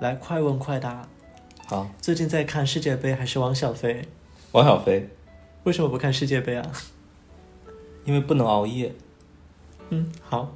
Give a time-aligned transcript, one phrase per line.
[0.00, 1.08] 来快问快答。
[1.66, 4.06] 好，最近在看世界杯还是王小飞？
[4.52, 5.08] 王小飞。
[5.64, 6.70] 为什么不看世界杯啊？
[8.04, 8.94] 因为不能熬夜。
[9.90, 10.54] 嗯，好。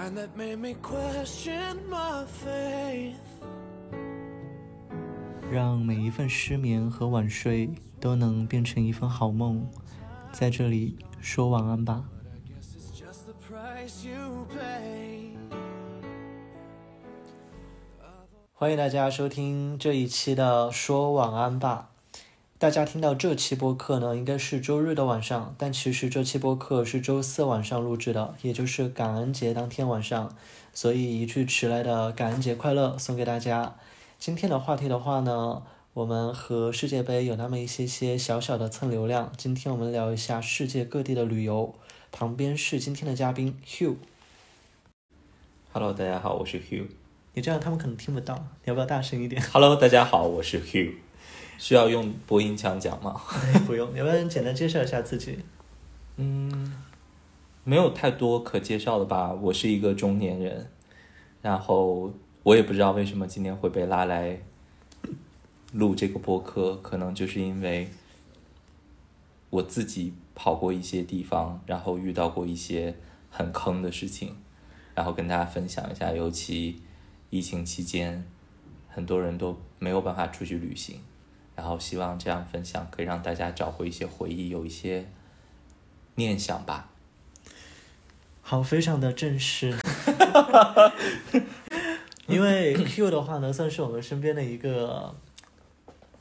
[0.00, 3.12] And that made me question my faith
[5.52, 7.68] 让每一份失眠和晚睡
[8.00, 9.68] 都能变成一份好梦。
[10.32, 12.04] 在这里说晚安吧。
[18.52, 21.90] 欢迎大家收听这一期的说晚安吧。
[22.58, 30.34] 大家听到这期播客呢，应该是周日的晚上，但其实这期播客是周四晚上录制的，也就是感恩节当天晚上，
[30.72, 33.76] 所以一句迟来的感恩节快乐送给大家。
[34.18, 35.62] 今天的话题的话呢，
[35.98, 39.32] 我们和世界杯有那么一些些小小的蹭流量。
[39.36, 41.74] 今天我们聊一下世界各地的旅游，
[42.12, 43.96] 旁边是今天的嘉宾 Hugh。
[45.72, 46.86] Hello，大家好，我是 Hugh。
[47.34, 50.94] 你这样他们可能听不到，你要不要大声一点？Hello，大家好，我是 Hugh。
[51.58, 53.20] 需要用播音腔讲吗？
[53.66, 55.40] 不用，要不要简单介绍一下自己。
[56.14, 56.80] 嗯，
[57.64, 59.32] 没有太多可介绍的吧。
[59.32, 60.70] 我是一个中年人，
[61.42, 62.12] 然后
[62.44, 64.40] 我也不知道为什么今天会被拉来
[65.72, 67.88] 录这个播客，可能就是因为
[69.50, 72.94] 我自己跑过一些地方，然后遇到过一些
[73.30, 74.36] 很坑的事情，
[74.94, 76.12] 然后跟大家分享一下。
[76.12, 76.80] 尤其
[77.30, 78.24] 疫情期间，
[78.88, 81.00] 很多人都没有办法出去旅行，
[81.54, 85.06] 然后希望这样分享可以让大家找回一些回忆，有一些
[86.14, 86.88] 念想吧。
[88.40, 89.76] 好，非常的正式。
[92.26, 95.14] 因为 Q 的话呢，算是我们身边的一个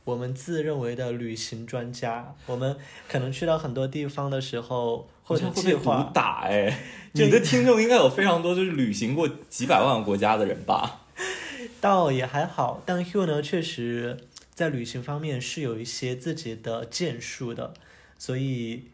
[0.07, 2.33] 我们自认为的旅行专家。
[2.45, 2.77] 我们
[3.09, 6.79] 可能去到很多地方的时候，或者会被毒，打哎！
[7.13, 11.01] 就 你的听众应该有非常多就是旅行过几百万个国家的人吧？
[11.81, 12.81] 倒也还好。
[12.85, 14.17] 但 Hugh 呢，确实
[14.53, 17.73] 在旅行方面是有一些自己的建树的，
[18.17, 18.85] 所以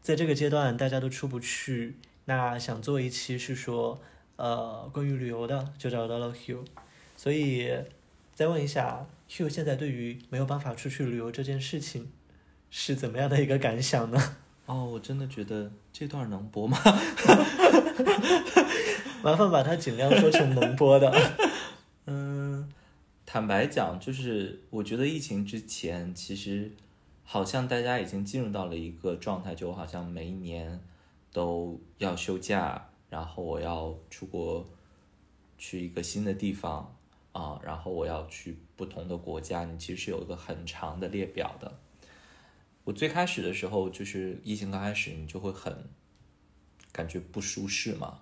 [0.00, 1.96] 在这个阶段大家都出不去。
[2.24, 4.00] 那想做一期是说，
[4.36, 6.64] 呃，关于旅游的，就找到了 Hugh。
[7.18, 7.70] 所以
[8.34, 12.10] 再问一下，Hugh 现在对于没有办法出去旅游这件事情
[12.68, 14.36] 是怎么样的一个感想呢？
[14.66, 16.76] 哦，我真的觉得这段能播吗？
[19.22, 21.12] 麻烦把它尽量说成能播的。
[22.06, 22.68] 嗯，
[23.24, 26.72] 坦白讲，就是我觉得疫情之前，其实
[27.22, 30.80] 好像大家已经进入到了一个状态，就我好像每一年
[31.32, 34.66] 都要休假，然后我要出国
[35.56, 36.94] 去一个新的地方
[37.34, 41.80] 啊，然后我要去不同的国家，你其实是有一个很长的列表的。
[42.84, 45.88] 我最开始的时候，就是疫情刚开始，你就会很
[46.92, 48.20] 感觉不舒适嘛。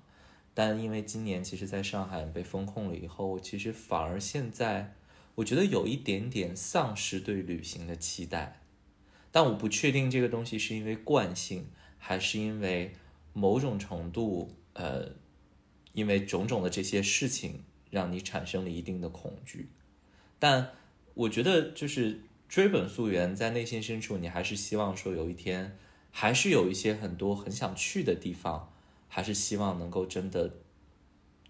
[0.54, 4.94] 但因为今年其实在上海被封控了以后，其实反而现在
[5.34, 8.60] 我觉得有一点点丧失对旅行的期待。
[9.30, 11.66] 但我不确定这个东西是因为惯性，
[11.98, 12.94] 还是因为
[13.32, 15.08] 某种程度，呃，
[15.92, 19.68] 因为种种的这些事情让你产生了一定的恐惧。
[20.38, 20.70] 但
[21.12, 25.76] 我觉得就是追本溯源，在内心深处，你还是希望说有一天，
[26.10, 28.72] 还是有一些很多很想去的地方，
[29.08, 30.54] 还是希望能够真的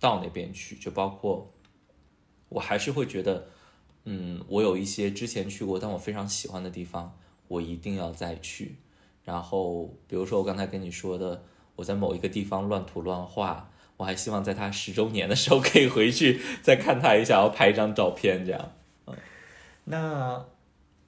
[0.00, 0.74] 到那边去。
[0.74, 1.52] 就包括
[2.48, 3.46] 我还是会觉得，
[4.04, 7.16] 嗯，我有一些之前去过但我非常喜欢的地方，
[7.46, 8.74] 我一定要再去。
[9.24, 11.44] 然后比如说我刚才跟你说的，
[11.76, 13.68] 我在某一个地方乱涂乱画。
[14.02, 18.72] 我还希望在他十周年的时候可以回去再看他一下，然后拍一张照片，这样。
[19.06, 19.14] 嗯
[19.84, 20.44] 那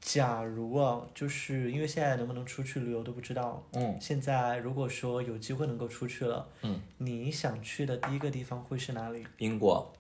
[0.00, 3.66] 假如啊，就是因为现在能不能出去旅游都不知道。
[3.72, 9.26] 嗯现在如果说有机会能够出去了，嗯，你想去的第一个地方会是哪里？
[9.38, 9.92] 英国，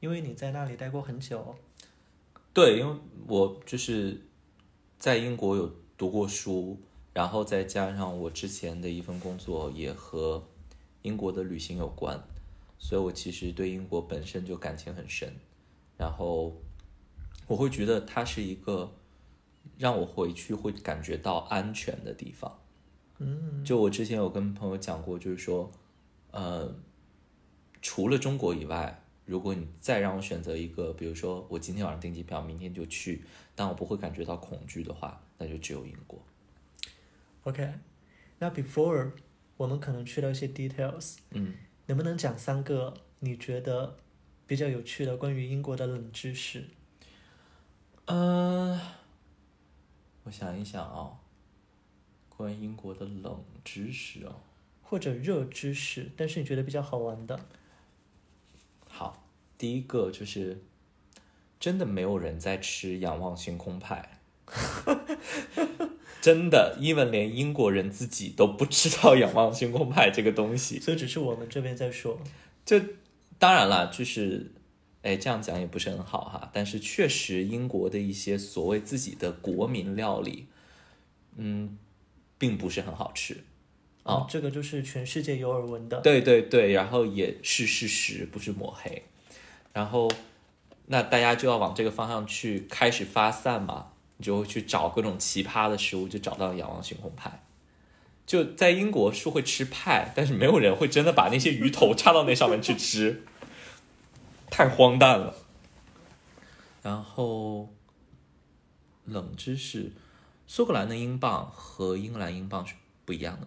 [0.00, 1.54] 因为你在那里待过很久。
[2.54, 2.96] 对，因为
[3.26, 4.20] 我就是
[4.98, 6.78] 在英国有读过书，
[7.12, 10.44] 然后再加上我之前的一份工作也和
[11.04, 12.18] 英国的旅行有关，
[12.78, 15.30] 所以我其实对英国本身就感情很深。
[15.98, 16.56] 然后
[17.46, 18.90] 我会觉得它是一个
[19.78, 22.58] 让我回去会感觉到安全的地方。
[23.18, 25.70] 嗯，就我之前有跟朋友讲过，就是说，
[26.30, 26.74] 呃，
[27.82, 33.22] 除了中国以外，如果你再让我选择一个，比如说我今天晚上订机票，明天就去，
[33.54, 36.18] 但我不会感觉到恐惧的话，那就只有英国。
[37.44, 37.74] OK，
[38.38, 39.12] 那 before
[39.64, 41.54] 我们可能去到一些 details，嗯，
[41.86, 43.96] 能不能讲三个你觉得
[44.46, 46.66] 比较有趣的关于英国的冷知识？
[48.04, 48.78] 呃，
[50.24, 51.16] 我想一想啊、
[52.28, 54.36] 关于英国的冷知识哦。
[54.82, 57.40] 或者热知识，但是你觉得比较好玩的？
[58.86, 59.26] 好，
[59.56, 60.62] 第一个就是
[61.58, 64.20] 真的没有人在吃仰望星空派，
[66.24, 70.80] 真的，even 连英国人自己都不知道仰望星空派这个东西。
[70.80, 72.18] 所以只是我们这边在说。
[72.64, 72.80] 就
[73.38, 74.50] 当然了，就是，
[75.02, 76.50] 哎，这样讲也不是很好哈。
[76.50, 80.46] 但是确实，英国的一些所谓自己的国民料理，
[81.36, 81.76] 嗯，
[82.38, 83.44] 并不是很好吃。
[84.04, 86.00] 哦，这个就是全世界有耳闻的。
[86.00, 89.02] 对对对，然后也是事实，不是抹黑。
[89.74, 90.10] 然后，
[90.86, 97.42] 那大家就要往这个方向去开始发散嘛，你就会去找各种奇葩的食物，就找到仰望星空派。
[98.26, 103.22] 就在英国是会吃派，但是没有人会真的把那些鱼头插到那上面去吃，
[104.50, 105.34] 太荒诞了。
[106.82, 107.68] 然后，
[109.04, 109.92] 冷知识，
[110.46, 112.74] 苏格兰的英镑和英格兰英镑是
[113.04, 113.46] 不一样的。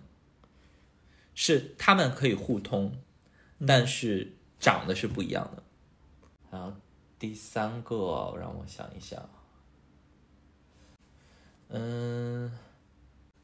[1.34, 3.00] 是他们可以互通，
[3.68, 5.64] 但是长得是不一样的。
[6.50, 6.74] 然后
[7.20, 9.28] 第三个，让我想一想，
[11.70, 12.52] 嗯，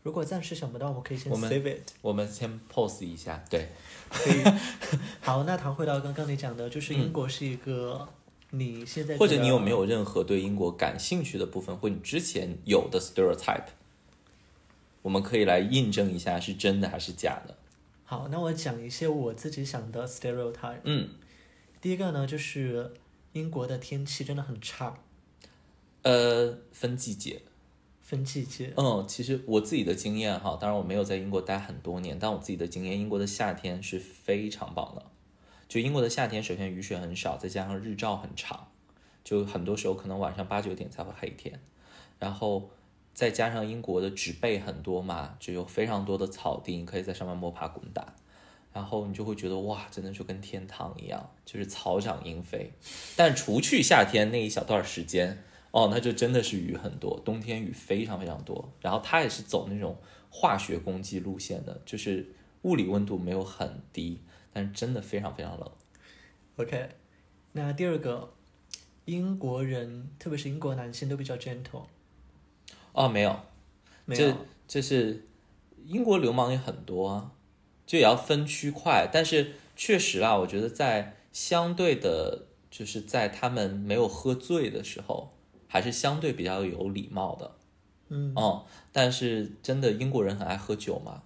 [0.01, 1.91] 如果暂时想不到，我们可以先我们 save it。
[2.01, 3.69] 我们先 pose 一下，对，
[4.09, 4.43] 可以。
[5.21, 8.07] 好，那谈回到刚刚你讲的，就是英国是一个
[8.51, 13.67] 你现在或者你有没有任何对英国感兴趣的部分，或你之前有的 stereotype，
[15.01, 17.57] 我们可以来印证一下是真的还是假的。
[18.05, 20.81] 好，那我讲一些我自己想的 stereotype。
[20.83, 21.09] 嗯，
[21.81, 22.93] 第一个呢，就是
[23.31, 24.99] 英国的天气真的很差，
[26.03, 27.41] 呃，分季节，
[28.03, 28.71] 分季节。
[28.77, 35.03] 嗯，其实我自己的经验哈，当然我没有在英国待很多年，但我自己的经验，英国的夏天是非常棒的。
[35.67, 38.67] 就英国的夏天，首先雨水很少，再加上日照很长，
[39.23, 41.59] 就很多时候可能晚上八九点才会黑天，
[42.19, 42.69] 然后
[43.13, 48.13] 再加上英国的植被很多嘛，就有非常多的草地，你可以在上面摸爬滚打，
[48.71, 52.71] 然后你就会觉得哇，真的就跟天堂一样，就是草长莺飞。
[53.15, 58.71] 但除去夏天那一小段时间，哦，那就真的是雨很多，冬天雨非常非常多。
[58.79, 59.97] 然后它也是走那种
[60.29, 62.31] 化学攻击路线的，就是
[62.61, 64.21] 物理温度没有很低，
[64.53, 65.71] 但是真的非常非常冷。
[66.57, 66.89] OK，
[67.53, 68.31] 那第二个，
[69.05, 71.87] 英国人，特别是英国男性都比较 gentle，
[72.91, 73.35] 哦，没有，
[74.05, 74.37] 没有。
[74.67, 75.25] 这是
[75.87, 77.31] 英国流氓也很多啊，
[77.87, 79.09] 就也要分区块。
[79.11, 85.33] 但是确实啊，我觉得在相对的，就是在他们没有喝醉的时候，
[85.73, 87.55] 还是相对比较有礼貌的。
[88.09, 91.23] 嗯，嗯，但是真的英国人很爱喝酒嘛，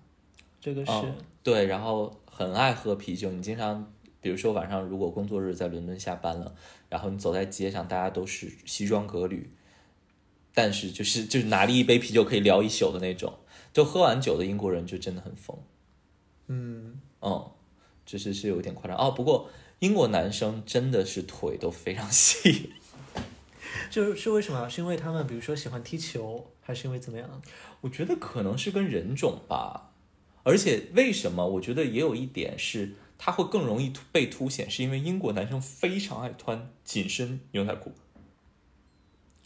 [0.62, 3.30] 这个是、嗯，对，然后很爱喝啤酒。
[3.30, 3.92] 你经常，
[4.22, 6.56] 比如说晚上如果工作日在伦敦下班了，
[6.88, 9.52] 然后你走在街上，大家都是西装革履，
[10.54, 13.34] 但是就是就是拿了一杯啤酒可以聊一宿的那种。
[13.74, 15.58] 就喝完酒的英国人就真的很疯，
[16.48, 17.52] 嗯，嗯，
[18.06, 19.12] 就是是有点夸张哦。
[19.12, 19.50] 不过
[19.80, 22.72] 英国男生真的是腿都非常细，
[23.90, 24.70] 就是为什么？
[24.70, 27.42] 是因为他们比如说喜欢踢球，还是因为怎么样？
[27.82, 29.92] 我觉得可能是跟人种吧，
[30.44, 31.46] 而且为什么？
[31.46, 37.94] 我觉得也有一点是，他会更容易突被凸显，是因为英国男生非常爱穿紧身牛仔裤，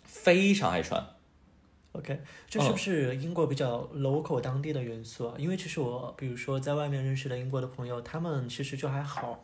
[0.04, 1.06] 非常爱穿。
[1.94, 5.36] OK，这是不是英国比较 local 当地的元素啊？
[5.38, 9.44] 因为其实我比如说在外面认识的英国的朋友，他们其实就还好。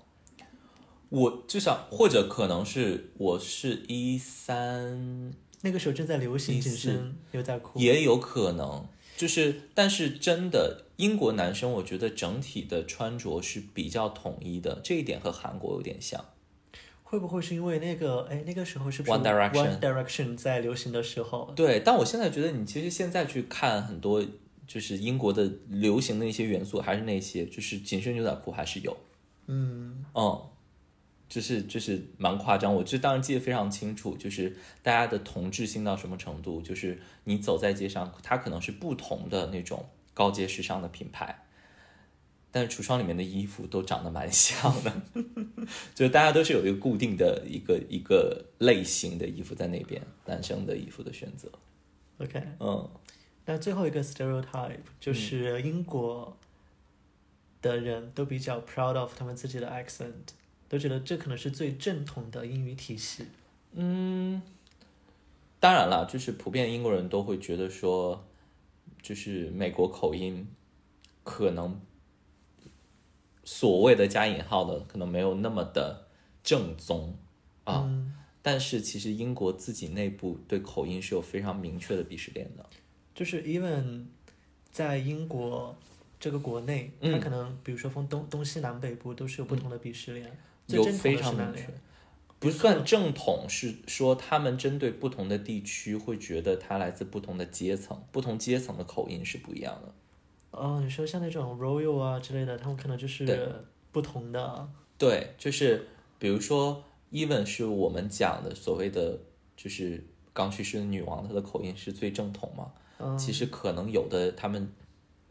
[1.10, 8.86] 我至少或者可能是我是一三，那个时候正在流行紧身牛仔裤，也有可能，
[9.16, 16.24] 就是但是真的英国男生，我觉得整体的穿着是比较统一的，这一点和韩国有点像。
[17.04, 21.54] 会不会是因为那个哎那个时候是不是 One Direction One Direction 在流行的时候？
[21.56, 24.22] 对，但我现在觉得，你其实现在去看很多，
[24.68, 28.98] 就是英国的流行的一些元素，还是那些，就是紧身牛仔裤还是有，
[29.46, 30.42] 嗯，嗯，
[31.30, 32.74] 就是就是蛮夸张。
[32.74, 41.44] 我这当然记得非常清楚，就是大家的同质性到什么程度，就是你走在街上，它可能是不同的那种高阶时尚的品牌。
[42.50, 45.02] 但是橱窗里面的衣服都长得蛮像的，
[45.94, 51.52] 就是大家都是有一个固定的一个一个类型的衣服在那边，男生的衣服的选择
[52.20, 52.90] ，OK，嗯。
[53.46, 56.38] 那最后一个 stereotype 就是英国
[57.62, 60.34] 的人都比较 proud of 他们自己的 accent，
[60.70, 63.26] 都觉得这可能是最正统的英语体系。
[63.74, 64.42] 嗯，
[65.60, 68.26] 当然了，就是普遍英国人都会觉得说，
[69.02, 70.48] 就是美国口音
[71.24, 71.80] 可能
[73.44, 76.08] 所谓的加引号的可能没有那么的
[76.44, 77.16] 正宗
[77.64, 82.66] 啊，嗯，但是其实英国自己内部对口音是有非常明确的鄙视链的。
[83.14, 84.06] 就是 even
[84.72, 85.76] 在英国
[86.20, 90.32] 这个国内，它嗯可能比如说分东东西南北部都是有不同的鄙视链，最
[90.68, 91.68] 有非常明确？
[92.40, 99.92] 不算正统，是说他们针对不同的地区，会觉得它来自不同的阶层，不同阶层的口音是不一样的。
[100.52, 103.26] 哦，你说像那种 royal 啊之类的，他们可能就是
[103.92, 104.70] 不同的。
[104.98, 105.88] 对，就是
[106.20, 109.20] 比如说，even 是我们讲的所谓的，
[109.56, 112.72] 就是刚去世的女王，她的口音是最正统嘛？
[113.00, 114.72] 嗯，其实可能有的他们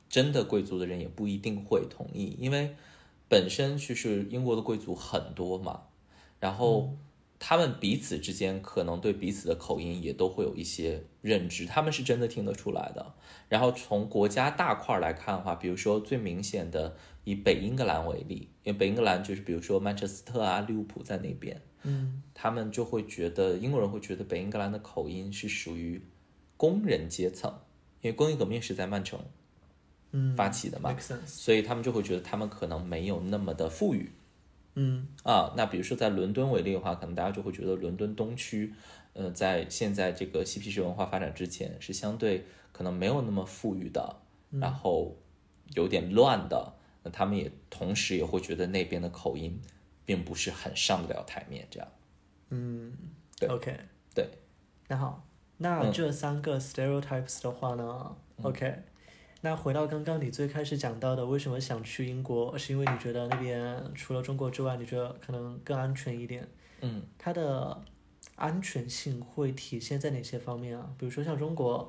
[0.08, 2.74] 真的贵族的人也不一定会同意，因为
[3.28, 5.82] 本身就是英国的贵族很多嘛，
[6.38, 6.96] 然后
[7.38, 13.14] 他们彼此之间可能对彼此的口音也都会有一些认知，他们是真的听得出来的。
[13.48, 26.02] 然后从国家大块来看的话，比如说最明显的以北英格兰为例，因为北英格兰就是比如说曼彻斯特啊、利物浦在那边，嗯他们就会觉得英国人会觉得北英格兰的口音是属于
[26.56, 27.52] 工人阶层，
[28.00, 29.30] 因为工业革命是在曼城嗯
[30.36, 30.94] 发起的嘛。
[31.26, 34.10] 所以他们就会觉得他们可能没有那么的富裕
[34.74, 35.52] 嗯啊。
[35.56, 38.72] 那比如说在伦敦为例的话，可能大家就会觉得伦敦东区，
[39.14, 44.16] 呃，在现在这个嬉皮士文化发展之前是相对可能没有那么富裕的，
[44.50, 45.16] 然后
[45.74, 46.74] 有点乱的。
[47.02, 49.60] 那他们也同时也会觉得那边的口音
[50.04, 51.88] 并不是很上得了台面，这样。
[52.50, 52.92] 嗯
[53.38, 53.78] 对，OK。
[54.14, 54.28] 对，
[54.88, 55.26] 那好，
[55.58, 58.82] 那嗯这三个 stereotypes 的话呢、o k
[59.46, 66.44] 那回到刚刚你最开始讲到的，为什么想去英国，是因为你觉得那边除了中国之外，你觉得可能更安全一点？
[66.80, 67.80] 嗯，它的
[68.34, 70.90] 安全性会体现在哪些方面啊？
[70.98, 71.88] 比如说像中国，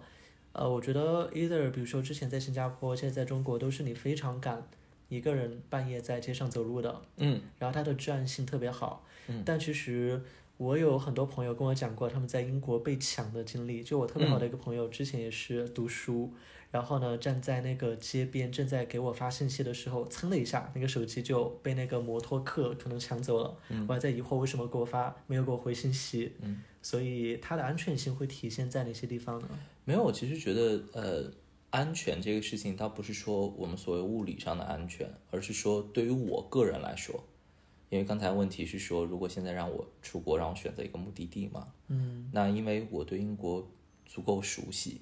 [0.51, 4.61] 呃，我觉得 either 比如说之前在新加坡，现在在中国，都是你非常敢
[5.09, 9.03] 一个人半夜在街上走路的，嗯然后它的治安性特别好。
[9.29, 10.21] 嗯但其实
[10.57, 13.81] 我有很多朋友跟我讲过他们在英国被抢的经历。
[13.81, 16.31] 就我特别好的一个朋友，之前也是读书，
[16.69, 23.57] 然后呢站在那个街边正在给我发信息的时候，噌的一下，那个手机就被那个摩托客可能抢走了。
[23.87, 26.33] 我还在疑惑为什么给我发没有给我回信息。
[26.41, 29.49] 嗯，所以它的安全性会体现在哪些地方呢？
[29.85, 31.31] 没有，我其实觉得，呃，
[31.69, 37.23] 安全这个事情它不是说我们所谓物理上的安全，而是说对于我个人来说，
[37.89, 43.65] 因为刚才问题是说，如果现在让我出国，让我选择一个目的地嘛，嗯那因为我对英国
[44.05, 44.99] 足够熟悉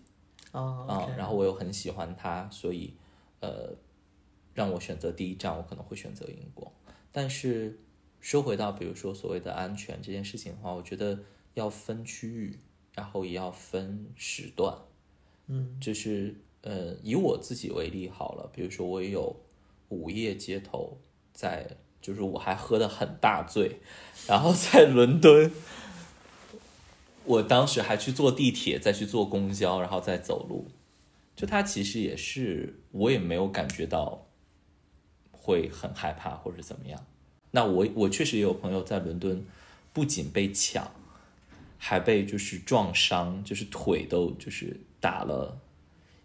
[0.61, 2.93] 啊然后我又很喜欢它，所以，
[3.41, 3.75] 呃，
[4.53, 6.71] 让我选择第一站，我可能会选择英国。
[7.11, 7.79] 但是
[8.21, 11.19] 说回到，比如说所谓的安全这件事情的话，我觉得
[11.53, 12.59] 要分区域，
[12.93, 14.77] 然后也要分时段。
[15.47, 19.35] 嗯就是呃，以我自己为例好了，比如说我也有
[19.89, 20.97] 午夜街头
[21.31, 23.79] 在，就是我还喝得很大醉，
[24.27, 25.51] 然后在伦敦，
[27.25, 30.67] 我当时还去坐地铁，再去坐公交，然后再走路，
[31.35, 34.27] 就它其实也是我也没有感觉到
[35.31, 37.05] 会很害怕或者怎么样。
[37.51, 39.45] 那我我确实也有朋友在伦敦，
[39.93, 40.91] 不仅被抢，
[41.77, 45.57] 还被就是撞伤，就是腿都就是打了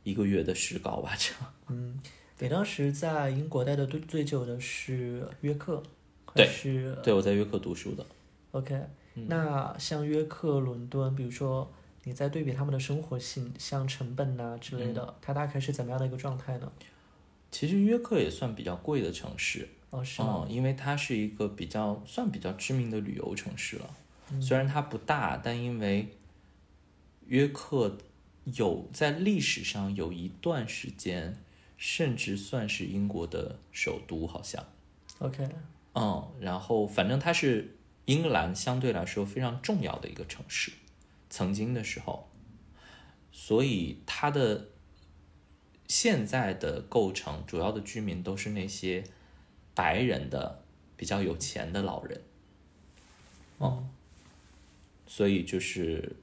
[0.02, 1.54] 一个月的石膏吧，这样。
[1.69, 2.00] 嗯，
[2.38, 5.83] 你当时在英国待的最最久的是约克，
[6.26, 8.04] 还对是对，我在约克读书的。
[8.50, 8.75] OK，、
[9.29, 11.71] 那嗯像约克、伦敦，比如说
[12.05, 16.71] 你在对比他们的生活性，像成本呐、之类嗯的，它大概是怎么样的一个状态呢？
[17.50, 20.45] 其实约克也算比较贵的城市，哦，是吗？
[20.47, 23.91] 嗯，因为它是一个比较算比较知名的旅游城市了。
[24.33, 26.09] 嗯虽然它不大，但因为
[27.27, 27.99] 约克
[28.45, 31.37] 有在历史上有一段时间，
[31.77, 34.65] 甚至算是英国的首都，好像。
[35.19, 35.49] OK，
[35.95, 37.77] 嗯，然后反正它是
[38.11, 40.73] 英格兰相对来说非常重要的一个城市，
[41.29, 42.29] 曾经的时候，
[43.31, 44.67] 所以它的
[45.87, 49.05] 现在的构成主要的居民都是那些
[49.76, 50.64] 白人的
[50.97, 52.21] 比较有钱的老人，
[53.59, 53.87] 哦，
[55.07, 56.17] 所以就是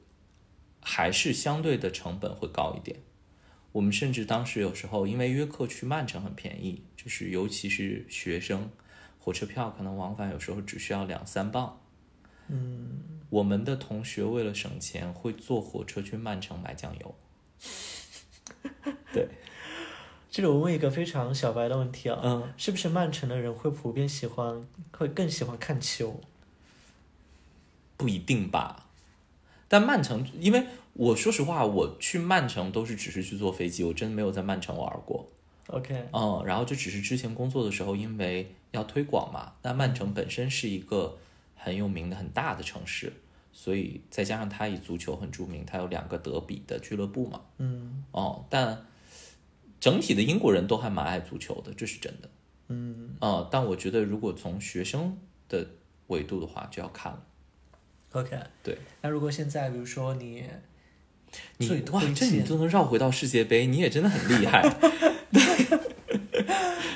[0.81, 2.99] 还是相对的成本会高一点。
[3.71, 8.69] 我们甚至当时有时候因为约克去曼城很便宜，就是尤其是学生，
[9.27, 11.77] 火车票可能往返有时候只需要两三磅。
[12.47, 17.13] 嗯，我们的同学为了省钱，会坐火车去曼城买酱油。
[19.11, 19.27] 对，
[20.31, 24.65] 这里我问一个非常小白的问题啊，嗯，是不是曼城的人会普遍喜欢，
[24.97, 26.21] 会更喜欢看球？
[27.97, 28.85] 不一定吧。
[29.67, 35.27] 但曼城，因为我说实话，我去曼城都是只是去坐飞机，我真的没有在曼城玩过。
[35.67, 41.17] OK，嗯，然后就只是之前工作的时候，因为要推广嘛，那曼城本身是一个
[41.55, 43.13] 很有名的很大的城市，
[43.51, 47.41] 所以再加上它以足球很著名，它有两个德比的俱乐部嘛。
[47.57, 48.85] 嗯哦，但
[49.79, 52.29] 整体的英国人都还蛮爱足球的，这是真的。
[52.69, 55.65] 嗯啊、但我觉得如果从学生的
[56.07, 57.23] 维度的话，就要看了。
[58.11, 58.37] ，OK。
[58.61, 60.43] 对那如果现在比如说你
[61.57, 64.61] 你，哇这你都能绕回到世界杯，你也真的很厉害。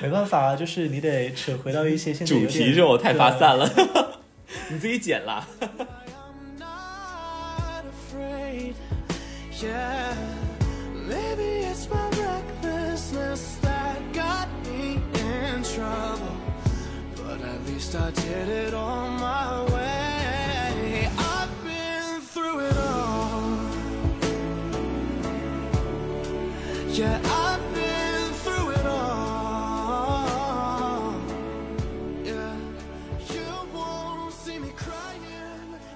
[0.01, 3.70] 没办法啊，就是你得扯回到一些现在 主题是我太发散了，
[4.70, 5.48] 你自己剪啦。
[9.62, 10.15] Yeah,
[11.08, 11.62] maybe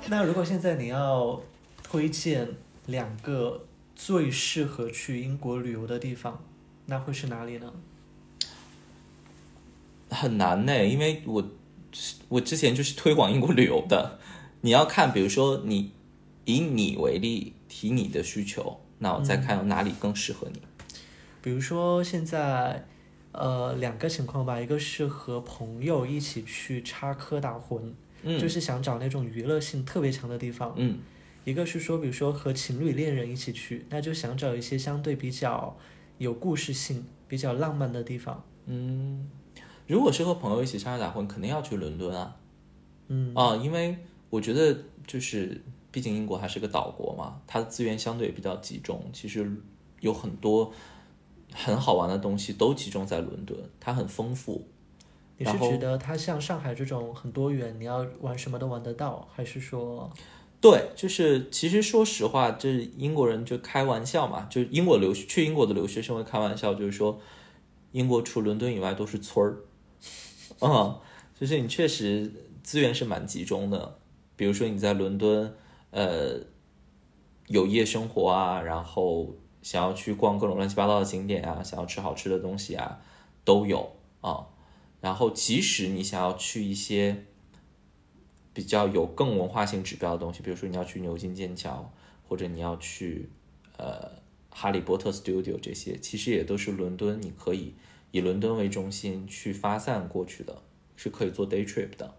[0.07, 1.41] 那如果现在你要
[1.81, 2.47] 推荐
[2.85, 6.43] 两个最适合去英国旅游的地方，
[6.85, 7.73] 那会是哪里呢？
[10.09, 11.43] 很难呢，因为我
[12.29, 14.19] 我之前就是推广英国旅游的，
[14.61, 15.91] 你要看，比如说你
[16.45, 20.61] 以你为例，提你的需求，那我再看哪里更适合你。
[21.41, 22.85] 比如说现在，
[23.31, 27.93] 呃，两个情况吧，一个是和朋友一起去插科打诨，
[28.25, 30.99] 嗯，就是想找那种娱乐性特别强的地方；嗯
[31.45, 35.77] 一个是说，比如说和情侣恋人一起去，那就想找一些相对比较
[36.17, 38.43] 有故事性、比较浪漫的地方。
[38.65, 39.29] 嗯，
[39.85, 42.35] 如果是和朋友一起插科打混，肯定要去伦敦啊。
[43.09, 43.95] 嗯啊，因为
[44.31, 49.55] 我觉得就是，毕竟英国还是个岛国嘛，它的资源相对比较集中，其实
[49.99, 50.73] 有很多
[51.53, 54.67] 很好玩的东西都集中在伦敦，它很丰富。
[55.37, 60.09] 你是觉得它像上海这种很多元，你要玩什么都玩得到，还是说，
[60.61, 67.19] 对，就是其实说实话，这英国人就开玩笑嘛，就英国留去英国的留学生会开玩笑，就是说
[67.91, 69.57] 英国除伦敦以外都是村儿，
[70.61, 70.97] 嗯，
[71.37, 72.31] 就是你确实
[72.63, 73.97] 资源是蛮集中的，
[74.37, 75.53] 比如说你在伦敦，
[75.91, 76.39] 呃，
[77.47, 82.99] 有夜生活啊，然后想要去逛各种乱七八糟的景点啊，想要吃好吃的东西啊，
[83.43, 84.47] 都有啊。
[85.05, 87.25] 然后即使你想要去一些
[88.55, 91.93] 比较有更文化性指标的东西，比如说你要去牛津剑桥，
[92.27, 93.29] 或者你要去
[93.77, 94.13] 呃
[94.49, 97.75] 哈利波特 Studio 这些，其实也都是伦敦，你可以
[98.09, 100.63] 以伦敦为中心去发散过去的，
[100.95, 102.15] 是可以做 day trip 的。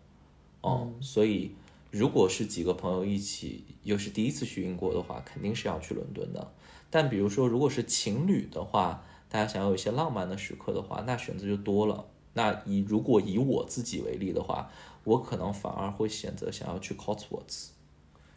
[0.60, 1.56] 哦，所以
[1.90, 6.52] 如果是几个朋友一起，又是第一次去英国的话，肯定是要去伦敦的。
[6.88, 12.06] 但比如说，如果是情侣的话，大家想要有一些浪漫的时刻的话，那选择就多了。
[12.36, 14.70] 那以如果以我自己为例的话，
[15.04, 17.68] 我可能反而会选择想要去 Cotswolds，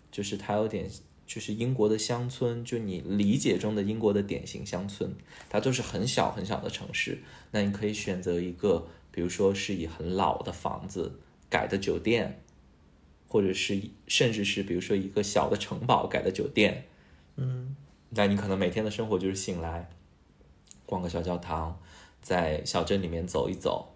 [0.10, 0.90] 就是它有点
[1.28, 5.14] 就是英国的乡村，就你理解中的英国的典型乡村，
[5.50, 7.20] 它都是很小很小的城市。
[7.52, 12.42] 那你可以选择一个，比如说是以很老的房子改的酒店，
[13.28, 16.86] 或者是甚至是比如说一个小的城堡改的酒店。
[17.36, 17.76] 嗯，
[18.12, 19.90] 那你可能每天的生活就是醒来，
[20.86, 21.78] 逛个小教堂，
[22.30, 23.88] 在小镇里面走一走，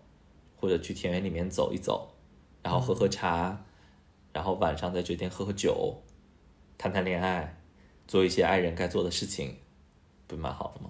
[0.59, 2.15] 或者去田园里面走一走，
[2.63, 3.63] 然后喝喝茶，
[4.31, 6.01] 然后晚上在酒店喝喝酒，
[6.79, 7.61] 谈谈恋爱，
[8.07, 9.57] 做一些爱人该做的事情，
[10.25, 10.89] 不蛮好的吗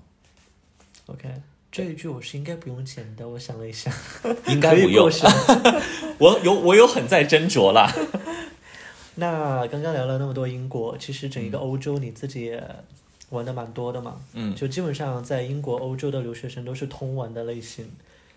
[1.08, 1.30] ？OK，
[1.70, 3.28] 这一句我是应该不用剪的。
[3.28, 3.92] 我想了一下，
[4.48, 5.12] 应该不用
[6.20, 7.92] 我有我有很在斟酌啦。
[9.16, 12.76] 那刚刚聊了那么多英国，其实整一个欧洲你自己也
[13.34, 14.22] 玩的蛮多的嘛。
[14.34, 17.90] 嗯，就基本上在英国、欧洲的留学生都是通玩的类型，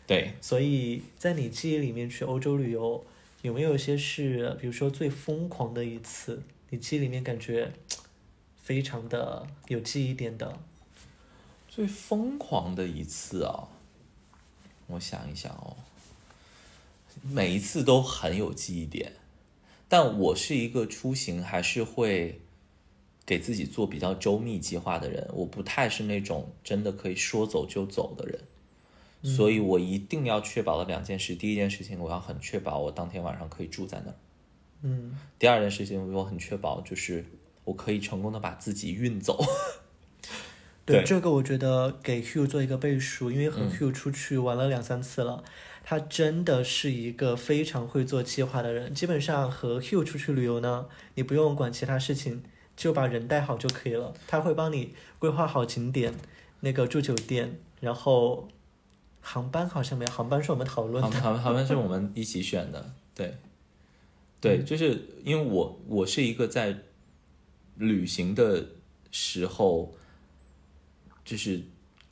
[0.07, 3.05] 对，所以在你记忆里面去欧洲旅游，
[3.43, 7.73] 有没有一些是比如说最疯狂的一次，你记忆里面感觉
[8.63, 10.59] 非常的有记忆点的？
[11.69, 13.69] 最疯狂的一次啊，
[14.87, 15.77] 我想一想哦，
[17.23, 19.13] 每一次都很有记忆点，
[19.87, 22.41] 但我是一个出行还是会
[23.27, 28.41] 给自己做比较周密计划的人，我不太是那种真的可以说走就走的人，
[29.35, 34.15] 所以我一定要确保的两件事，第一件事情我要很确保我当天晚上可以住在那儿，
[34.83, 37.25] 嗯，第二件事情我很确保就是
[37.65, 39.45] 我可以成功的把自己运走。
[40.85, 45.43] 对对这个我觉得给 Hugh 做一个背书，因为和嗯 Hugh 出去玩了两三次了，
[45.83, 48.95] 他真的是一个非常会做计划的人。
[48.95, 50.87] 基本上和 Hugh 出去旅游呢，
[51.17, 52.45] 你不用管其他事情，
[52.77, 54.13] 就把人带好就可以了。
[54.27, 56.15] 他会帮你规划好景点，
[56.61, 58.49] 那个住酒店，然后
[59.21, 61.11] 航班好像没有，航班是我们讨论的。
[61.11, 63.37] 航航航班是我们一起选的，对，
[64.41, 66.77] 对，就是因为我我是一个在
[67.77, 68.67] 旅行的
[69.11, 69.95] 时候，
[71.25, 71.63] 就是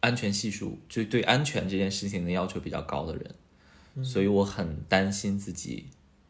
[0.00, 5.86] 安全系数，就对安全这件事情的要求比较高的人，所以我很担心自己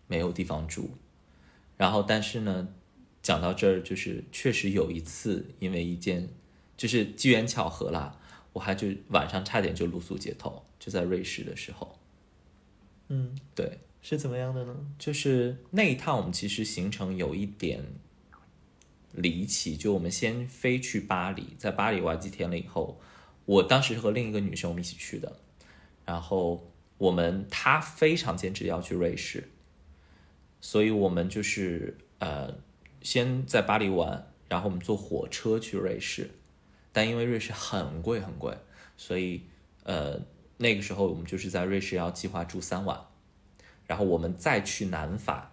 [0.07, 0.90] 没有地方住。
[1.77, 2.68] 然后，但是呢，
[3.25, 6.29] 讲到这儿，就是确实有一次，因为一件
[6.77, 8.21] 就是机缘巧合啦，
[8.53, 11.99] 我还就晚上差点就露宿街头，就在瑞士的时候。
[13.09, 14.77] 嗯，对，是怎么样的呢？
[14.99, 17.83] 就是那一趟我们其实行程有一点
[19.13, 23.01] 离奇，就我们先飞去巴黎，在巴黎玩几天了以后，
[23.47, 25.41] 我当时和另一个女生我们一起去的，
[26.05, 29.49] 然后我们她非常坚持要去瑞士，
[30.61, 32.55] 所以我们就是呃
[33.05, 36.31] 先在巴黎玩，然后我们坐火车去瑞士，
[36.93, 38.57] 但因为瑞士很贵很贵，
[38.97, 39.43] 所以
[39.85, 40.21] 呃
[40.57, 43.01] 那个时候我们就是在瑞士要计划住三晚。
[43.87, 45.53] 然后我们再去南法，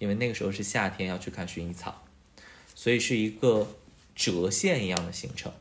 [0.00, 2.02] 因为那个时候是夏天，要去看薰衣草，
[2.74, 3.68] 所以是一个
[4.16, 5.52] 折线一样的行程。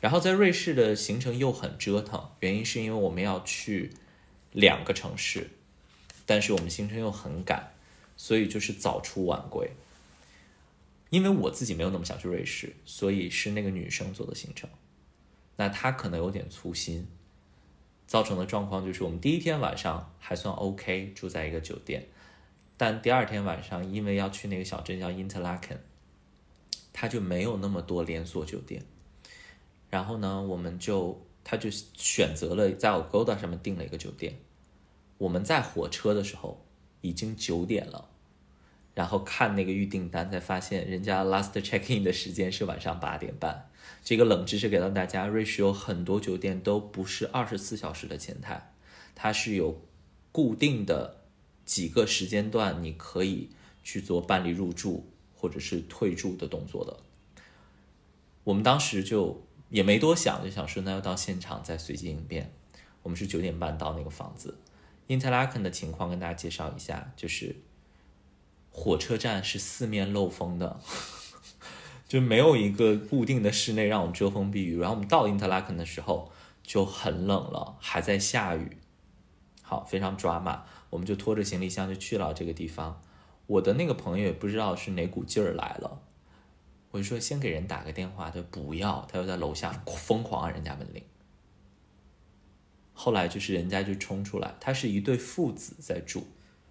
[0.00, 3.92] 然后在瑞士的行程又很折腾，原因是因为我们要去
[4.50, 5.50] 两个城市，
[6.26, 7.72] 但是我们行程又很赶，
[8.16, 9.70] 所以就是早出晚归。
[11.14, 14.68] 因为我自己没有那么想去瑞士，所以是那个女生做的行程。
[15.54, 17.06] 那她可能有点粗心，
[18.04, 22.08] 造成的状况就是我们第一天晚上还算 OK，住在一个酒店，
[22.76, 25.78] 但第二天晚上因为要去那个小镇叫 Interlaken，
[26.92, 28.82] 它就没有那么多连锁酒店。
[29.90, 34.40] 然后呢，我们就他就选择了在 Agoda 上面订了一个酒店。
[35.18, 36.66] 我们在火车的时候
[37.02, 38.10] 已经九点了，
[38.94, 43.68] 然后看那个预订单，才发现人家 last check in 的时间是晚上八点半。
[44.02, 48.72] 这个冷知识给到大家，瑞士有很多酒店都不是二十四小时的前台，
[49.14, 49.82] 它是有
[50.30, 51.22] 固定的
[51.64, 53.50] 几个时间段，你可以
[53.82, 56.98] 去做办理入住或者是退住的动作的。
[58.44, 62.52] 我们当时就也没多想，就想说那要到现场再随机应变。
[63.02, 64.58] 我们是九点半到那个房子
[65.08, 67.56] ，Interlaken 的情况跟大家介绍一下，就是
[68.74, 70.78] 火车站是四面漏风的。
[72.06, 74.78] 就没有一个固定的室内让我们遮风避雨。
[74.78, 76.30] 然后我们到因特拉肯的时候
[76.62, 78.76] 就很冷了，还在下雨，
[79.62, 80.64] 好，非常抓马。
[80.90, 83.00] 我们就拖着行李箱就去了这个地方。
[83.46, 86.02] 我的那个朋友也不知道是哪股劲儿来了，
[86.92, 91.02] 我就说先给人打个电话，他不要，他又在楼下疯狂按人家门铃。
[92.92, 96.28] 后来就是人家就冲出来，他是一对父子在住。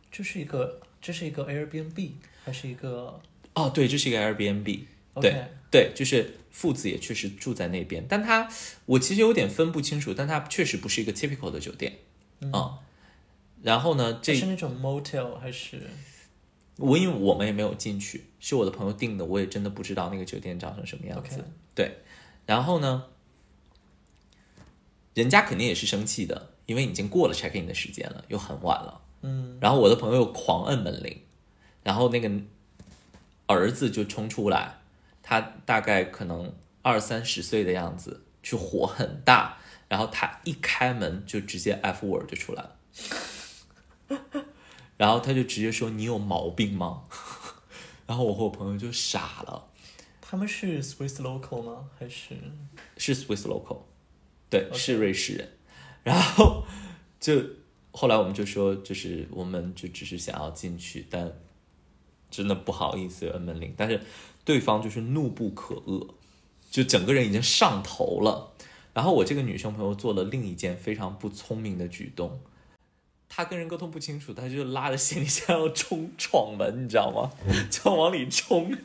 [0.10, 2.14] 这是一个这是一个 Airbnb
[2.44, 3.22] 还是一个
[3.54, 4.86] 哦，对，这是一个 Airbnb。
[5.22, 8.50] 对对，就是父子也确实住在那边，但他
[8.88, 12.00] 我其实有点分不清楚，但他确实不是一个 typical 的酒店，
[12.40, 12.80] 嗯。
[13.62, 15.90] 然后呢，这是那种 motel 还是
[16.78, 21.46] 我因为我们也没有进去，是我的朋友订的，我也真的不知道那个酒店长成什么样子。
[21.76, 22.00] 对，
[22.48, 23.06] 然后呢，
[25.14, 29.02] 人家肯定也是生气的，因为已经过了 check in 的时间了，又很晚了。
[29.24, 31.22] 嗯，然后我的朋友狂摁门铃，
[31.82, 32.30] 然后那个
[33.48, 34.80] 儿子就冲出来，
[35.22, 39.58] 他大概可能二三十岁的样子，就火很大，
[39.88, 42.76] 然后他一开门就直接 F word 就出来了，
[44.98, 47.04] 然后他就直接说你有毛病吗？
[48.06, 49.70] 然后我和我朋友就傻了，
[50.20, 51.86] 他们是 Swiss local 吗？
[51.98, 52.36] 还是
[52.98, 53.84] 是 Swiss local，
[54.50, 55.50] 对是瑞士人。
[56.04, 56.66] 然后
[57.18, 57.42] 就
[57.96, 61.32] 后来我们就说，就是我们就只是想要进去，但
[62.32, 64.02] 真的不好意思摁门铃，但是
[64.44, 66.08] 对方就是怒不可遏，
[66.72, 68.52] 就整个人已经上头了。
[68.94, 72.40] 然后我这个女生朋友做了另一件非常不聪明的举动，
[73.30, 77.32] 她跟人沟通不清楚，她就拉着行李箱要冲闯门，你知道吗？
[77.70, 78.76] 就要往里冲，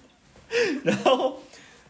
[0.84, 1.40] 然后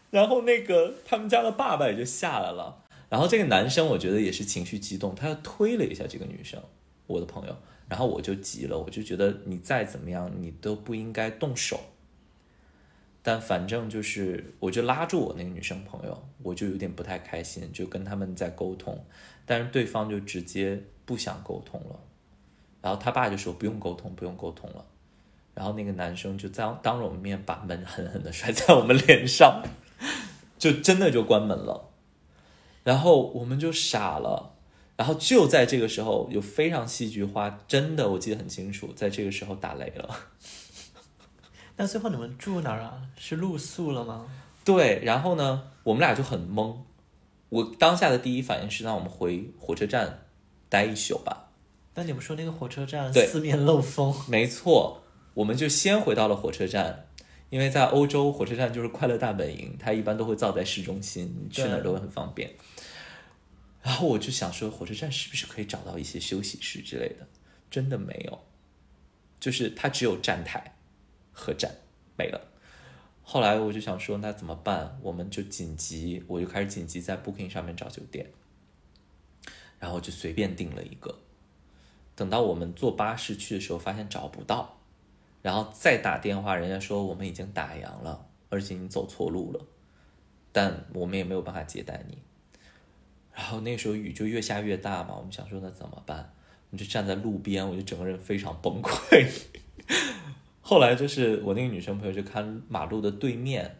[0.09, 2.83] 然后那个他们家的爸爸也就下来了。
[3.09, 6.61] 然后这个男生我觉得也是情绪激动，他又推了一下这个女生，
[7.09, 7.55] 我的朋友，
[7.89, 11.79] 然后我就急了，我就觉得你再怎么样你都不应该动手。
[13.21, 19.03] 但反正就是，我就拉住我那个女生朋友，我就有点不太开心，就跟他们在沟通，
[19.45, 21.99] 但是对方就直接不想沟通了，
[22.81, 24.85] 然后他爸就说不用沟通，不用沟通了，
[25.53, 29.63] 然后那个男生就当当着我们面把门狠狠的摔在我们脸上，
[30.57, 31.89] 就真的就关门了。
[32.85, 34.53] 然后我们就傻了，
[34.99, 40.13] 然后就在这个时候有非常戏剧化，真的我记得很清楚，在这个时候打雷了。
[41.77, 43.01] 那最后你们住哪儿啊？
[43.17, 44.29] 是露宿了吗？
[44.65, 46.75] 对，然后呢，我们俩就很懵。
[47.47, 50.25] 我当下的第一反应是让我们回火车站
[50.67, 51.47] 待一宿吧。
[51.93, 55.01] 但你们说那个火车站四面漏风，没错，
[55.33, 57.05] 我们就先回到了火车站，
[57.49, 62.51] 因为在欧洲火车站就是快乐大本营，它一般都会造在市中心，你去哪儿都会很方便。
[63.81, 67.27] 然后我就想说，火车站是不是可以找到一些休息室之类的？
[67.71, 68.43] 真的没有，
[69.39, 70.75] 就是它只有站台
[71.31, 71.71] 和站
[72.17, 72.41] 没了。
[73.23, 74.99] 后来我就想说，那怎么办？
[75.03, 78.27] 我们就紧急，我就开始紧急在 Booking 上面找酒店，
[79.79, 81.19] 然后就随便订了一个。
[82.15, 84.79] 等到我们坐巴士去的时候，发现找不到，
[85.41, 89.63] 然后再打电话，人家说我们已经打烊了，而且你走错路了，
[90.51, 92.17] 但我们也没有办法接待你。
[93.39, 96.33] 然后那时候雨就越下越大嘛，我们想说那怎么办？
[96.69, 99.25] 我们就站在路边，我就整个人非常崩溃。
[100.59, 103.77] 后来就是我那个女生朋友就看马路的对面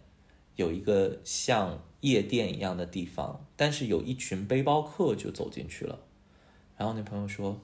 [0.55, 5.99] 有一个像夜店一样的地方，但是有一群背包客就走进去了。
[6.77, 7.59] 然后那朋友说：“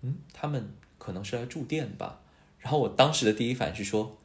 [0.00, 2.22] 嗯，他们可能是来住店吧。”
[2.58, 4.16] 然后我当时的第一反应是说：“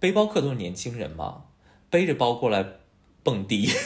[0.00, 1.44] 背包客都是年轻人嘛，
[1.90, 2.64] 背着包过来
[3.22, 3.68] 蹦迪。”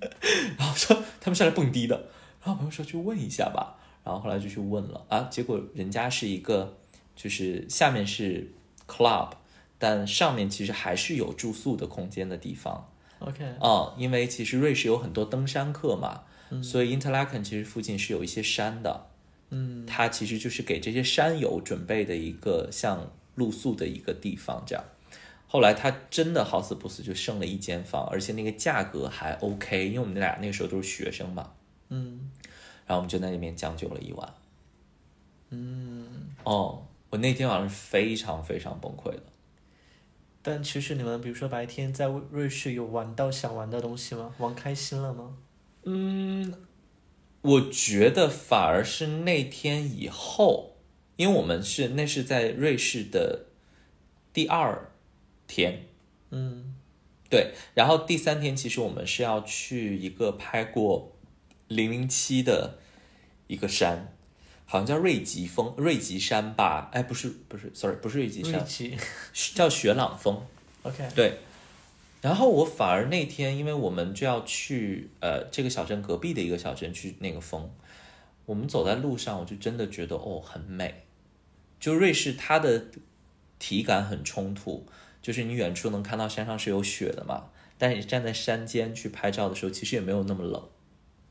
[0.58, 1.96] 然后说他们是来蹦迪的。
[2.42, 3.76] 然后朋友说去问一下吧。
[4.04, 6.76] 然后后来就去问了啊，结果人家是一个。
[7.20, 8.48] 就是下面是
[8.86, 9.32] club，
[9.76, 12.88] 但上面其实还是有住宿的空间的地方。
[13.18, 16.22] OK，啊，因为其实瑞士有很多登山客嘛，
[16.62, 19.06] 所以 Interlaken 其实附近是有一些山的。
[19.50, 24.84] 嗯，它其实就是给这些山友准备的一个像露宿的一个地方这样。
[25.48, 31.52] 后来他真的好死不死就剩了一间房，而且那个价格还 OK，因为我们俩那个时候都是学生嘛。
[31.88, 32.30] 嗯，
[32.86, 34.34] 然后我们就在那边将就了一晚。
[35.50, 36.06] 嗯，
[36.44, 36.84] 哦。
[37.10, 39.22] 我那天晚上是非常非常崩溃的，
[40.42, 44.34] 但其实你们比如说白天在瑞士有玩到想玩的东西吗？
[44.36, 45.34] 玩开心了吗？
[45.84, 46.52] 嗯，
[47.40, 50.76] 我觉得反而是那天以后，
[51.16, 53.46] 因为我们是那是在瑞士的
[54.34, 54.87] 第二
[55.48, 55.86] 天，
[56.30, 56.76] 嗯，
[57.28, 61.16] 对，然后第三天其实我们是要去一个拍过
[61.66, 62.78] 零零七的
[63.48, 64.14] 一个山。
[64.70, 66.90] 好像叫瑞吉峰、瑞吉山吧？
[66.92, 68.62] 哎，不是，不是，sorry，不是瑞吉山，
[69.54, 70.38] 叫雪朗峰。
[70.84, 71.38] OK，对。
[72.20, 77.70] 然后我反而那天，因为我们就要去呃这个小镇隔壁的一个小镇去那个峰，
[78.44, 81.04] 我们走在路上，我就真的觉得哦很美。
[81.80, 82.88] 就瑞士它的
[83.58, 84.86] 体感很冲突，
[85.22, 90.68] 就是你远处能看到山上是有雪的嘛，但是你站在山间去拍照的时候，其实也没有那么冷。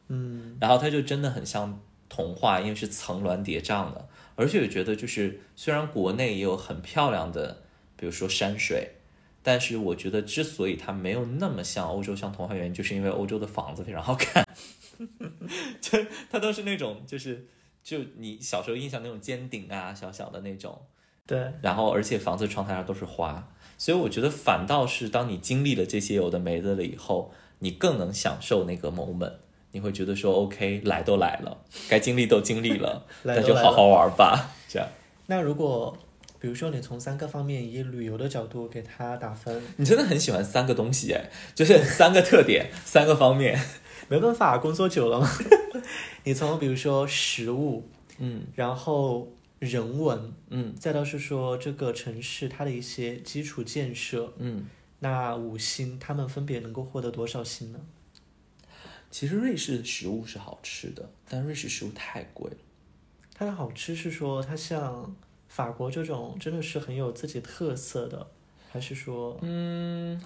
[0.08, 1.82] 嗯，然后它就真的很像。
[2.10, 7.64] 童话，因为是层峦叠嶂的，而且我觉得就是虽然国内也有很漂亮的，
[7.98, 8.92] 比如说山水，
[9.44, 14.48] 但是我觉得之所以它没有那么像欧洲像童话园，就是因为欧洲的房子非常好看，
[15.82, 16.00] 就
[16.32, 17.46] 它都是那种就是
[17.84, 20.82] 就你小时候印象那种尖顶啊，小小的那种，
[21.26, 29.34] 对，然后而且房子窗台上都是花，所以我觉得反倒是当你经历了这些有的没的了以后，你更能享受那个 moment。
[29.72, 34.50] 你会觉得说，OK，来都来了，该经历都经历了， 那就好好玩吧。
[34.68, 34.88] 这样。
[35.28, 35.96] 那如果，
[36.40, 43.60] 比如说你从三个方面以旅游的角度给他打分，你真的很喜欢三个东西哎，就是三个特点，三个方面。
[44.08, 45.30] 没办法，工作久了嘛。
[46.24, 47.84] 你从比如说食物，
[48.18, 49.28] 嗯，然后
[49.60, 54.66] 人文，嗯，再到是说这个城市它的一些基础建设，嗯，
[55.00, 57.80] 那五星他们分别能够获得多少星呢？
[59.10, 62.58] 其实瑞士的食物是好吃的，但瑞士食物太贵了。
[63.34, 65.16] 它的好吃是说它像
[65.48, 68.28] 法国这种真的是很有自己特色的，
[68.70, 70.22] 还是说嗯，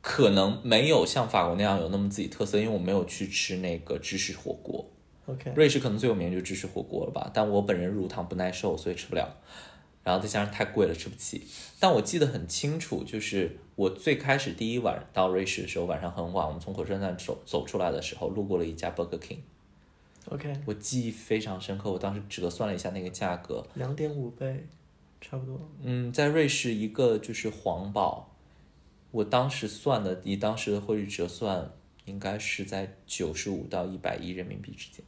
[0.00, 4.88] 可能没有像法国那样有那么自己特色，因为我没有去吃那个芝士火锅。
[5.28, 9.36] OK，瑞士可能最有名就芝士火锅了吧，但我本人乳糖不耐受，所以吃不了。
[10.02, 11.42] 然后再加上太贵了，吃不起。
[11.78, 19.40] 但我记得很清楚，就是我最开始第一晚到瑞士的时候，晚上很晚，我们从火车站走走出来的时候，路过了一家 Burger King。
[20.30, 21.90] OK，我记忆非常深刻。
[21.90, 24.64] 我当时折算了一下那个价格，两点五倍，
[25.20, 25.60] 差不多。
[25.82, 28.34] 嗯，在瑞士一个就是皇堡，
[29.10, 31.70] 我当时算的以当时的汇率折算，
[32.06, 35.04] 应该是在九十五到一百一人民币之间。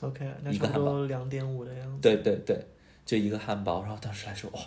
[0.00, 1.98] OK，那差不多两点五的样子。
[2.00, 2.58] 对对对。
[3.06, 4.60] 就一个汉堡，然后当时来说，哇，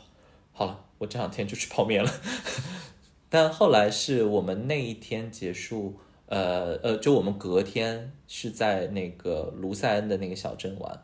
[0.51, 2.11] 好了，我这两天就吃泡面了。
[3.29, 11.01] 但后来是我们那一天结束，呃呃，就我们隔天是在那个卢塞恩的那个小镇玩，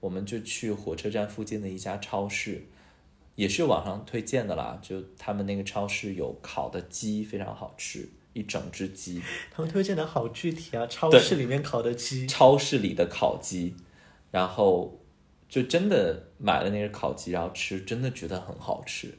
[0.00, 2.66] 我们就去火车站附近的一家超市，
[3.36, 9.22] 也是网上推荐的啦，就他们那个超市有烤的鸡，非常好吃，一整只鸡。
[9.50, 13.74] 他们推荐的好具体啊，超市里面烤的鸡，超市里的烤鸡，
[14.30, 14.98] 然后。
[15.52, 19.18] 就真的买了那个烤鸡，然后吃，真的觉得很好吃。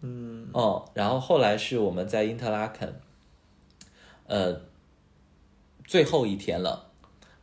[0.00, 3.00] 嗯，哦，然后后来是我们在因特拉肯，
[4.28, 4.60] 呃，
[5.84, 6.92] 最后一天了，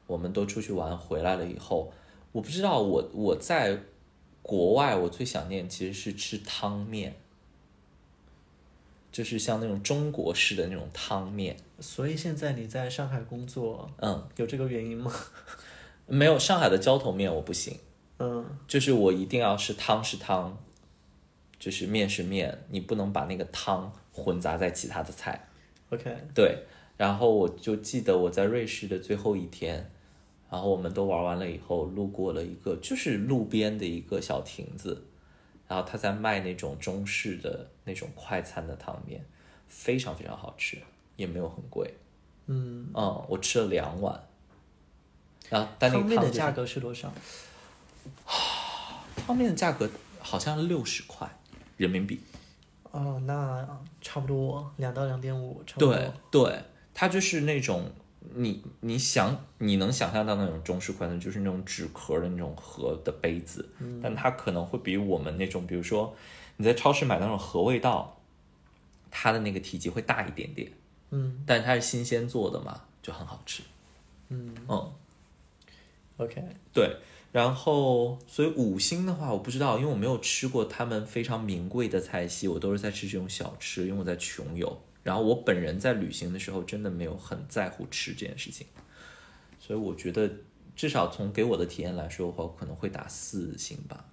[0.07, 1.91] 我们都出去玩回来了以后，
[2.31, 3.77] 我不知道我我在
[4.41, 7.17] 国外我最想念其实是吃汤面，
[9.11, 11.55] 就是像那种中国式的那种汤面。
[11.79, 15.13] 所以现在你在上海工作，嗯，有这个原因吗？
[16.07, 17.77] 没有上海的浇头面我不行，
[18.17, 20.57] 嗯，就是我一定要是汤是汤，
[21.59, 25.47] 就是面是面，你不能把那个汤混杂在其他的菜。
[25.91, 26.63] OK，对，
[26.97, 29.91] 然后我就记得我在瑞士的最后一天，
[30.49, 35.05] 然后我们都玩完了以后，路过了一个就是路边的一个小亭子，
[35.67, 39.25] 然后他在卖那种中式的那种快餐的汤面，
[39.67, 40.77] 非常非常好吃，
[41.15, 41.91] 也没有很贵。
[42.45, 44.21] 嗯，嗯，我吃了两碗，
[45.49, 47.11] 然后但那汤个汤就是面的价格是多少？
[49.15, 51.27] 汤面的价格好像六十块
[51.77, 52.19] 人民币。
[52.91, 53.67] 哦，那
[54.01, 55.93] 差不多两到两点五，差不多。
[55.93, 56.61] 对对，
[56.93, 57.91] 它就是那种
[58.33, 63.67] 你你想你能想象到那种中式快餐，就是那种纸壳的那种盒的杯子，
[64.01, 66.15] 但它可能会比我们那种，比如说
[66.61, 68.19] 你在超市买的那种合味道，
[69.09, 70.69] 它的那个体积会大一点点，
[71.11, 73.63] 嗯但它是新鲜做的嘛，就很好吃。
[74.27, 74.93] 嗯嗯
[76.17, 76.43] ，，OK，
[76.73, 76.97] 对。
[77.31, 84.81] 然后，所以五星的话，我不知道，因为我没有吃过他们非常名贵的菜系，我都是在吃这种小吃，因为我在穷游。
[85.01, 88.67] 然后我本人在旅行的时候，真的没有很在乎吃这件事情，
[89.59, 90.29] 所以我觉得
[90.75, 94.03] 至少从给我的体验来说的话，我可能会打四星吧。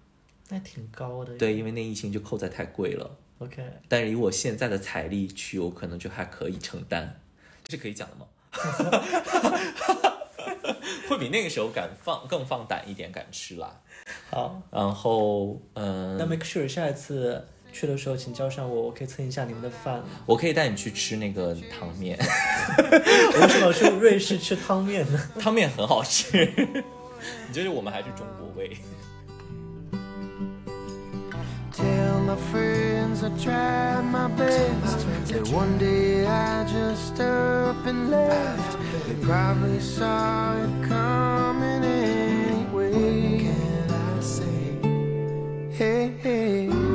[0.49, 1.37] 那挺高的。
[1.37, 7.21] 对，因为那一星就扣在太贵了，，OK，但是以我现在的财力去，我可能就还可以承担，
[7.65, 8.27] 这是可以讲的吗？
[11.09, 13.81] 会比那个时候敢放更放胆一点，敢吃啦。
[14.31, 20.03] 好，然后，嗯、那 make sure 下一次去的时候请叫上我，我可以蹭一下你们的饭。
[20.27, 25.21] 我可以带你去吃那个汤面， 我为什么去瑞士吃汤面呢？
[25.39, 26.49] 汤面很好吃。
[27.49, 28.77] 你觉得我们还是中国味。
[31.77, 35.07] Tell my friends I tried my best.
[35.29, 38.79] That one day I just up and left.
[39.07, 42.93] They probably saw it coming anyway.
[42.93, 45.77] What can I say?
[45.77, 46.86] Hey, hey.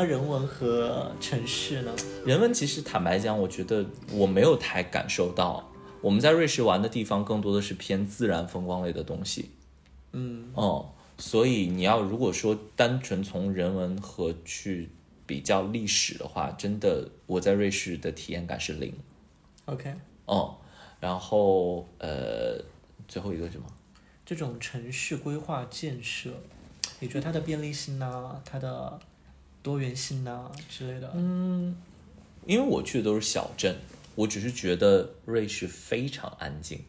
[0.00, 1.94] 那人文和城市呢？
[2.24, 3.84] 人文其实坦白讲，我觉得
[4.14, 5.70] 我没有太感受到。
[6.00, 9.50] 我们在瑞士玩的地方更多的是偏自然风光类的东西。
[10.12, 14.88] 嗯，哦、所以你要如果说单纯从人文和去
[15.26, 18.94] 比较历史的话，真的我在瑞士的体验感是零。
[19.66, 20.56] OK，哦、
[20.98, 22.58] 然后呃，
[23.06, 23.66] 最后一个什么？
[24.24, 26.30] 这种城市规划建设，
[27.00, 28.98] 你觉得它的便利性呢、它的
[29.62, 31.10] 多元性呐、之类的？
[31.14, 31.76] 嗯
[32.46, 33.76] 因为我去的都是小镇，
[34.14, 36.82] 我只是觉得瑞士非常安静。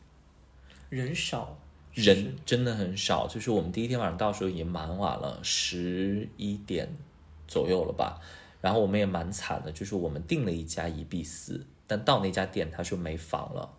[0.90, 1.58] 人少，
[1.94, 6.90] 人真的很少，就是我们第一天晚上到时候也蛮晚了，十一点
[7.48, 8.22] 左右了吧。
[8.62, 13.74] 然后我们也蛮惨的，就是我们订了一家宜必思，但到那家店他说没房了，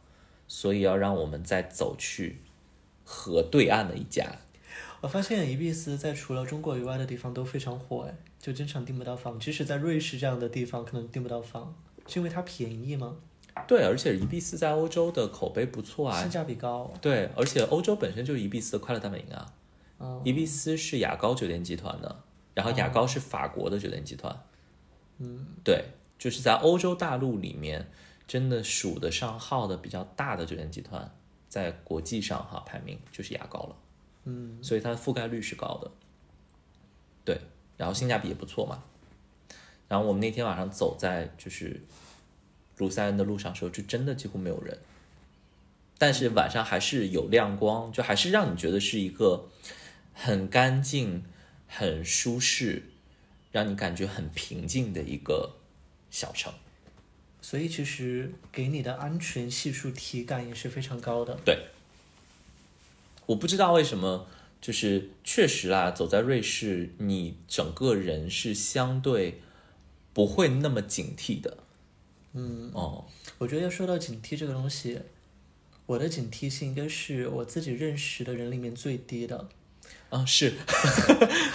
[0.46, 2.40] 所以要让我们再走去
[3.04, 4.26] 河对岸的一家。
[5.00, 9.40] 我发现宜必思在除了中国以外的地方都非常火，哎，就经常订不到房。
[9.40, 11.74] 即使在瑞士这样的地方，可能订不到房，
[12.06, 13.16] 是因为它便宜吗？
[13.68, 16.28] 对，而且宜必思在欧洲的口碑不错啊性。
[16.28, 16.92] 价比高。
[17.00, 19.54] 对，而且欧洲本身就是宜必思的快乐大本营啊。
[19.98, 22.24] 哦宜必思是雅高酒店集团的，
[22.54, 24.44] 然后雅高是法国的酒店集团。
[25.18, 25.84] 嗯，对，
[26.18, 27.88] 就是在欧洲大陆里面，
[28.26, 31.14] 真的数得上号的比较大的酒店集团，
[31.48, 33.76] 在国际上哈排名就是雅高了。
[34.24, 35.90] 嗯，所以它的覆盖率是高的。
[37.24, 37.38] 对，
[37.82, 38.80] 然后性价比也不错嘛。
[39.88, 41.82] 然后我们那天晚上走在就是
[42.76, 44.78] 卢塞恩的路上的时候，就真的几乎没有人，
[45.98, 49.48] 但是晚上还是有亮光，就还是让你觉得是一个
[50.14, 51.24] 很干净、
[51.66, 52.84] 很舒适，
[53.50, 55.56] 让你感觉很平静的一个
[56.08, 56.52] 小城。
[57.40, 61.36] 所以其实给你的安全系数体感也是非常高的。
[61.44, 61.66] 对，
[63.26, 64.28] 我不知道为什么，
[64.62, 69.42] 就是确实啦，走在瑞士，你整个人是相对
[70.14, 71.58] 不会那么警惕的。
[72.32, 73.04] 嗯，哦，
[73.38, 75.00] 我觉得要说到警惕这个东西，
[75.84, 79.48] 我的警惕性应该是我自己认识的人里面最低的。
[80.10, 80.52] 啊，是，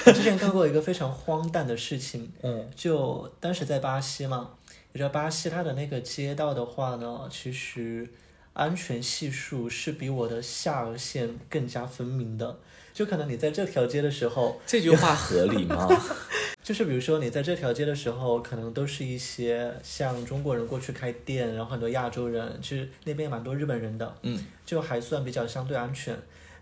[0.05, 4.51] 我之前干过一个非常荒诞的事情， 嗯就当时在巴西嘛，
[4.91, 8.09] 你知道巴西它的那个街道的话呢，其实
[8.51, 12.59] 安全系数是比我的下颚线更加分明的。
[12.97, 15.87] 就可能你在这条街的时候，这句话合理吗？
[16.63, 26.17] 就是比如说你在这条街的时候，可能都是一些像中国人过去开店，然后很多亚洲人，其实那边也蛮多日本人的，嗯，就还算比较相对安全。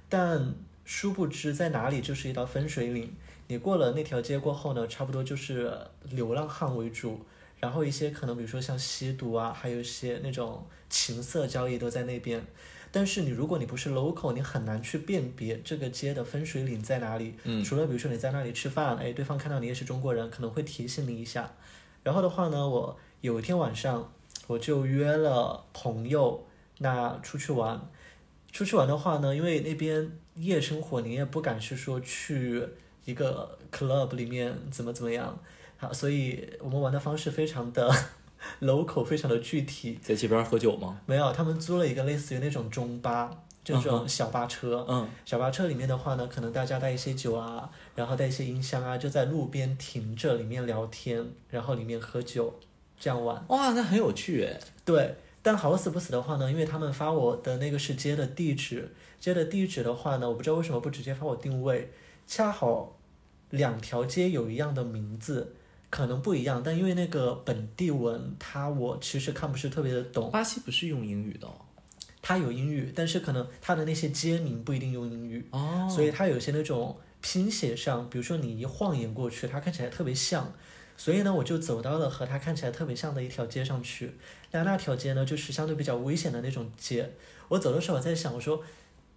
[0.10, 3.16] 但殊不知在哪里就是一道分水岭。
[3.48, 5.72] 你过了那条街过后呢，差不多就是
[6.10, 7.22] 流浪汉为主，
[7.62, 12.46] 然后一些可能比如说像吸毒啊，还有一些那种情色交易都在那边。
[12.96, 17.36] 但是你如果你不是 local，你很难去辨别这个街的分水岭在哪里。
[17.44, 21.52] 嗯除了比如说你在那里吃饭，哎，对方看到你也是中国人，可能会提醒你一下。
[22.04, 24.14] 然后的话呢，我有一天晚上
[24.48, 27.86] 我就约了朋友，那出去玩。
[28.54, 32.66] 出去玩的话呢，因为那边夜生活，你也不敢是说去
[33.04, 35.38] 一个 club 里面怎么怎么样，
[35.76, 37.94] 好，所以我们玩的方式非常的
[38.62, 40.00] local，非常的具体。
[40.02, 41.00] 在街边喝酒吗？
[41.06, 43.30] 没有，他们租了一个类似于那种中巴，
[43.64, 44.86] 就这种小巴车。
[44.88, 52.60] 嗯，小巴车里面的话呢，可能大家带一些酒啊，然后带一些音箱啊，就在路边停着，里面聊天，然后里面喝酒，
[53.00, 53.44] 这样玩。
[53.50, 54.60] 哇，那很有趣诶。
[54.84, 61.92] 对，但好死不死的话呢，因为他们发我的那个是街的地址，街的地址的话呢，我不知道为什么不直接发我定位，
[62.28, 62.98] 恰好
[63.50, 65.56] 两条街有一样的名字。
[65.96, 70.30] 可能不一样，但因为那个本地文，它我其实看不是特别的懂。
[70.30, 71.54] 巴西不是用英语的哦。
[72.22, 80.52] 它有英语，但是可能它的那些街名不一定用英语，哦所以它有些那种拼写上，比如说你一晃眼过去，它看起来特别像，
[80.98, 84.12] 所以呢，我就走到了和它看起来特别像的一条街上去。
[84.52, 87.10] 那那条街呢，就是相对比较危险的那种街。
[87.48, 88.62] 我走的时候，我在想，我说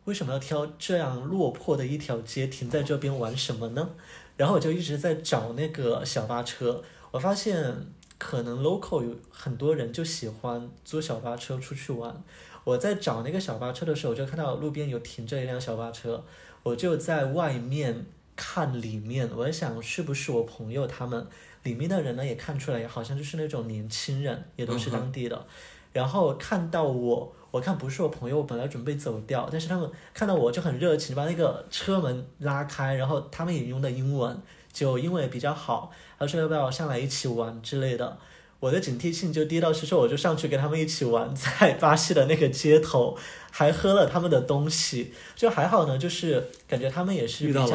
[0.05, 3.91] 为什么要挑这样落魄的一条街停在这边玩什么呢？
[4.39, 7.74] 然后我就一直在找那个小巴车，我发现
[8.16, 12.24] 可能 local 有很多人就喜欢租小巴车出去玩。
[12.64, 16.24] 我在找那个小巴车的时候，我就看到路边有停着一辆小巴车，
[16.62, 21.26] 我就在外面看里面，我在想是不是我朋友他们
[21.64, 25.47] 里面的人呢，也看出来好像就是那种年轻人，也都是当地的。
[25.93, 34.41] 然后看到我，我看不是我朋友，我本来准备走掉，但是他们看到我就很热情，把那个车门拉开，然后他们也用的英文，
[34.73, 38.19] 就英文比较好，他说要不要上来一起玩之类的。
[38.61, 43.17] 我的警惕性就低到是说，我就上去跟他们一起玩，在巴西的那个街头，
[43.53, 47.67] 还喝了他们的东西，就还好呢，就是感觉他们也是比较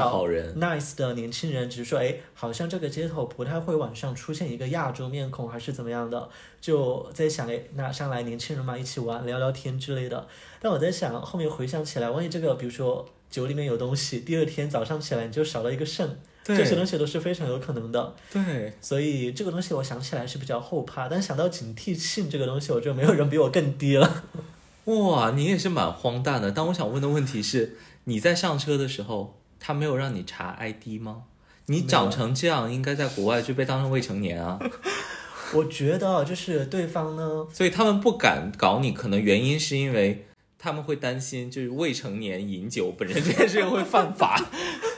[0.57, 6.27] nice 的年轻人，只是说，哎，好像这个街头不太会晚上出现一个亚洲面孔，还是怎么样的，
[6.59, 10.27] 就在想，哎，那上来年轻人嘛，一起玩聊聊天之类的。
[10.59, 18.15] 但我在想，后面回想起来，万一这个，比如说酒里面有东西，第二天早上起来你就少了一个肾，这些东西都是非常有可能的。
[18.31, 24.23] 对，所以这个东西我想起来是比较后怕，但想到警惕性这个东西，我觉得没有人比我更低了。
[24.85, 26.51] 哇，你也是蛮荒诞的。
[26.51, 31.23] 但我想问的问题是，你在上车的时候，他没有让你查 ID 吗？
[31.67, 34.59] 你长成这样，应该在国外就被当成未成年啊。
[35.53, 40.25] 我觉得就是对方呢，所以他们不敢搞你，可能原因是因为
[40.59, 44.37] 他们会担心，就是未成年饮酒本身这件事情会犯法。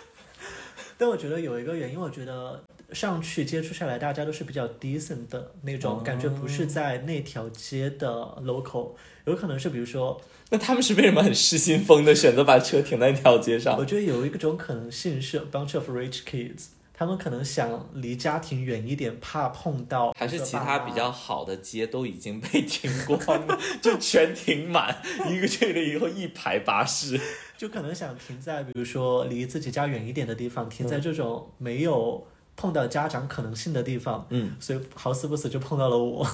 [0.98, 8.10] 但我觉得有一个原因，我觉得上去接触下来，大家都是比较 decent 的那种、哦感觉，不是在那条街的
[8.44, 8.92] local，
[9.26, 10.22] 有可能是比如说，
[10.52, 13.84] 那他们是为什么很失心疯的选择把车停在那条街上我？
[13.84, 16.68] 觉得有一种可能性是 bunch of rich kids，
[16.98, 24.96] 他们可能想离家庭远一点，怕碰到还是其他比较好的街都已经被停光了， 就全停满，
[25.30, 27.20] 一个去了以后一排巴士。
[27.58, 32.26] 就可能想停在比如说离自己家远一点的地方，停在这种没有
[32.56, 36.26] 碰到家长可能性的地方，嗯，所以好死不死就碰到了我。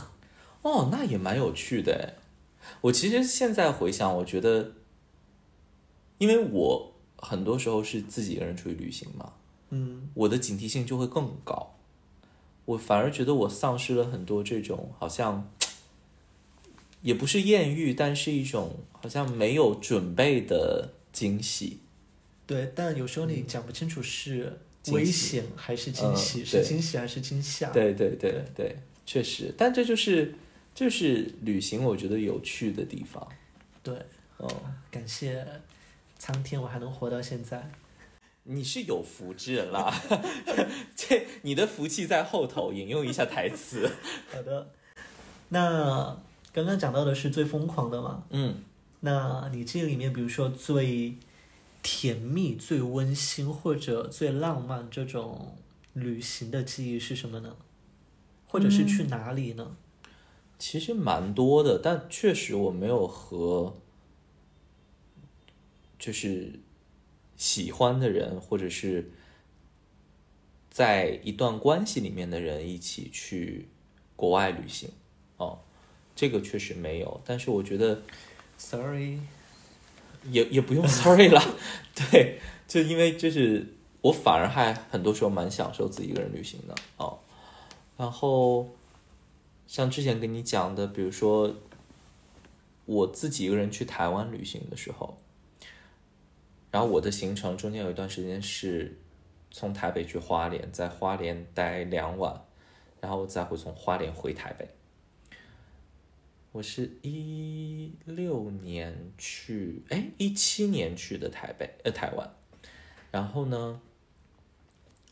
[0.61, 2.15] 哦，那也蛮有趣的。
[2.81, 4.73] 我其实现在回想，我觉得，
[6.19, 9.33] 因为我很多时候是自己一个人出去旅行嘛，
[9.71, 11.75] 嗯，我的警惕性就会更高。
[12.65, 15.51] 我反而觉得我丧失了很多这种好像，
[17.01, 21.79] 也不是艳遇，但是一种好像没有准备的惊喜。
[22.45, 27.69] 对，但有时候你讲不清楚是危险还是惊喜，嗯是惊喜还是惊吓。
[27.71, 30.35] 对对对对，确实，但这就是
[30.75, 33.27] 就是旅行，我觉得有趣的地方。
[33.81, 33.95] 对，
[34.37, 34.47] 哦，
[34.91, 35.45] 感谢
[36.19, 37.71] 苍天，我还能活到现在。
[38.43, 39.93] 你是有福之人啦，
[40.95, 42.73] 这你的福气在后头。
[42.73, 43.89] 引用一下台词，
[44.33, 44.71] 好的，
[45.49, 46.17] 那
[46.51, 48.23] 刚刚讲到的是最疯狂的嘛？
[48.31, 48.63] 嗯，
[49.01, 51.15] 那你这里面，比如说最
[51.83, 55.55] 甜蜜、最温馨或者最浪漫这种
[55.93, 57.55] 旅行的记忆是什么呢？
[58.47, 59.75] 或者是去哪里呢？
[60.57, 63.77] 其实蛮多的，但确实我没有和
[65.97, 66.59] 就是
[67.41, 69.09] 喜欢的人，或者是
[70.69, 73.67] 在一段关系里面的人一起去
[74.15, 74.91] 国外旅行
[75.37, 75.57] 哦，
[76.15, 77.19] 这个确实没有。
[77.25, 78.03] 但是我觉得
[78.59, 79.19] Sorry，
[80.29, 81.41] 也也不用 sorry 了，
[81.95, 87.17] 对，就因为就是我反而还很多时候蛮享受自己一个人旅行的哦。
[87.97, 88.69] 然后
[89.65, 91.55] 像之前跟你讲的，比如说
[92.85, 95.17] 我自己一个人去台湾旅行的时候，
[96.71, 98.97] 然后我的行程中间有一段时间是
[99.51, 102.41] 从台北去花莲，在花莲待两晚，
[103.01, 104.69] 然后再会从花莲回台北。
[106.53, 112.29] 我是一六年去，哎，一七年去的台北，呃，台湾。
[113.11, 113.81] 然后呢，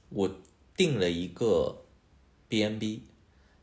[0.09, 0.29] 我
[0.75, 1.83] 订了一个
[2.47, 3.03] B&B，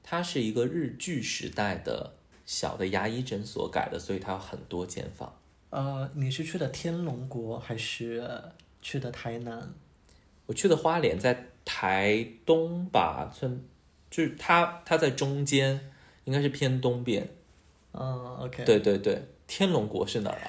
[0.03, 5.39] 它是一个日剧时代的小的牙医诊所改的，所以它有很多间房。
[5.77, 8.25] 呃，你是去的天龙国还是
[8.81, 9.75] 去的台南？
[10.47, 13.61] 我去的花莲在台东吧，算
[14.11, 15.93] 就是它它在中间，
[16.25, 17.29] 应该是偏东边。
[17.93, 18.65] 嗯，OK。
[18.65, 20.49] 对对对，天龙国是哪儿啊？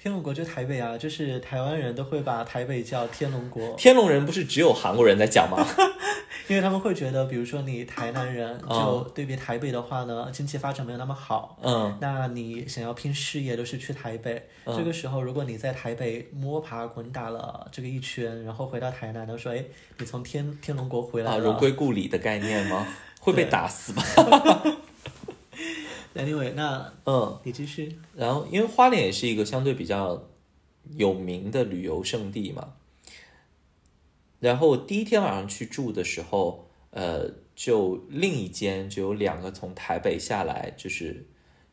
[0.00, 5.66] 天龙国就台北啊，就是台湾人都会把台北叫天龙国，天龙人不是只有韩国人在讲吗？
[6.48, 11.58] 因为他们会觉得，比如说你台南人，就嗯对比台北的话呢，经济发展没有那么好。
[11.62, 14.48] 嗯，那你想要拼事业，都是去台北。
[14.64, 19.62] 这个时候，如果你在台北摸爬滚打了这个一圈，然后回到台南，他说：“哎，
[19.98, 21.36] 你从天天龙国回来。
[21.36, 22.86] 荣归故里的概念吗？
[23.20, 24.02] 会被打死吧？
[26.14, 27.98] Anyway，那嗯，你继续。
[28.16, 30.20] 然后因为花莲也是一个相对比较
[30.96, 32.68] 有名的旅游胜地嘛，
[34.40, 41.28] 然后第一天晚上去住的时候，呃，就另一间就有两个从台北下来，就是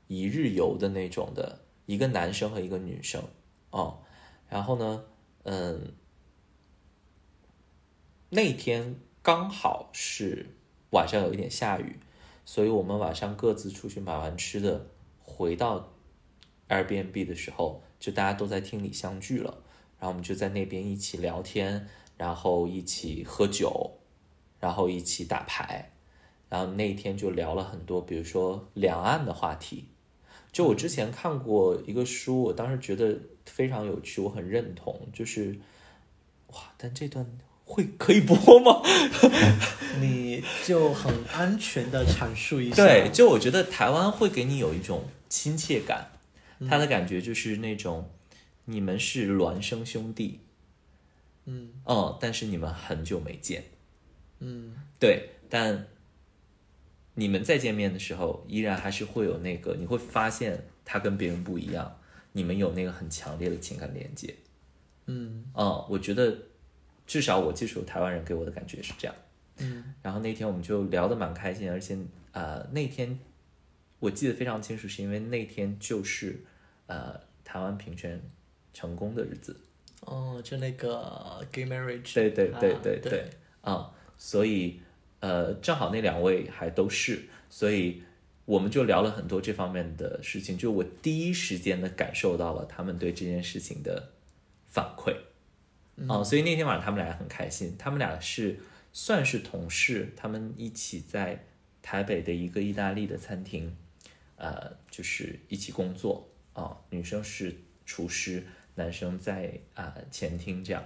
[0.07, 3.24] 一日游的那种的，一个男生和一个女生
[3.70, 3.99] 哦，
[4.49, 5.05] 然后呢，
[5.43, 5.93] 嗯，
[8.30, 10.55] 那天刚好是
[10.89, 11.99] 晚上有一点下雨，
[12.45, 14.88] 所以我们晚上各自出去买完吃的，
[15.22, 15.93] 回到
[16.68, 19.63] Airbnb 的时候，就大家都在厅里相聚了，
[19.99, 21.88] 然后我们就在那边一起聊天，
[22.18, 23.91] 然后一起喝酒，
[24.59, 25.91] 然后一起打牌，
[26.49, 29.86] 然后那一天就聊了很多，比如说两岸的话题。
[30.51, 35.59] 就我之前看过一个书，我当时觉得非常有趣，我很认同，就是
[36.53, 37.26] 哇，但这段
[37.66, 38.82] 会可以播吗？
[39.99, 42.76] 你就很安全的阐述一下。
[42.78, 46.11] 对，就我觉得台湾会给你有一种亲切感，
[46.70, 48.09] 他的感觉就是那种
[48.63, 50.39] 你们是孪生兄弟，
[51.46, 51.70] 嗯。
[51.86, 53.64] 哦，但是你们很久没见，
[54.39, 54.76] 嗯。
[55.00, 55.88] 对，但
[57.14, 62.00] 你们再见面的时候，依然还是会有那个，你会发现他跟别人不一样，
[62.34, 64.36] 你们有那个很强烈的情感连接，
[65.06, 65.46] 嗯。
[65.54, 66.38] 哦，我觉得
[67.08, 69.16] 至少我接触台湾人给我的感觉是这样。
[69.58, 69.93] 嗯。
[70.02, 71.98] 然后那天我们就聊得蛮开心，而且
[72.32, 73.18] 呃那天
[74.00, 76.43] 我记得非常清楚，是因为那天就是
[76.88, 78.22] 呃台湾平权
[78.74, 79.56] 成功的日子。
[80.02, 82.14] 哦，就那个 gay marriage。
[82.14, 83.30] 对对对对对，
[83.62, 84.80] 啊、所以
[85.20, 88.04] 呃正好那两位还都是，所以
[88.46, 94.12] 我们就聊了很多这方面的事情，就我第一时间的感受到了他们对这件事情的
[94.66, 95.16] 反馈。
[96.10, 98.60] 啊、所以那天晚上他们俩很开心，他们俩是
[98.91, 101.46] 算是同事，他们一起在
[101.82, 103.74] 台北的一个意大利的餐厅，
[104.36, 108.43] 呃，就是一起工作啊、女生是厨师，
[108.76, 110.84] 男生在啊、前厅这样。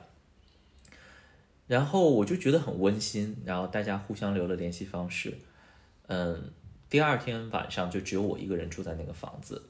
[1.68, 5.38] 然后我就觉得很温馨，然后大家互相留了联系方式。
[6.08, 6.52] 嗯，
[6.90, 9.62] 第二天晚上就只有我一个人住在那个房子，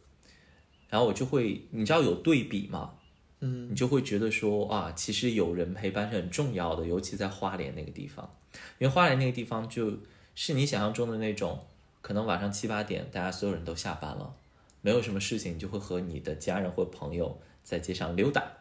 [0.87, 2.93] 然后我就会，你知道有对比吗？
[3.41, 8.33] 嗯你就会觉得说啊，其实有人陪伴是很重要的，尤其在花莲那个地方，
[8.77, 9.97] 因为花莲那个地方就
[10.35, 11.65] 是你想象中的那种，
[12.01, 14.35] 可能晚上七八点，大家所有人都下班了，
[14.81, 17.39] 没有什么事情，你就会和你的家人或朋友
[17.69, 18.51] 在街上溜达，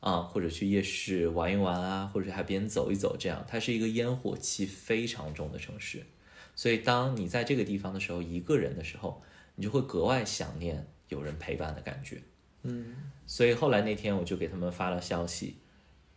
[0.00, 6.04] 啊，或者去夜市玩一玩啊，或者海边走一走，这样，它是一个烟火气非常重的城市，
[6.54, 9.22] 所以当你在这个地方的时候，一个人的时候，
[9.54, 12.20] 你就会格外想念有人陪伴的感觉。
[12.64, 15.56] 嗯所以后来那天我就给他们发了消息，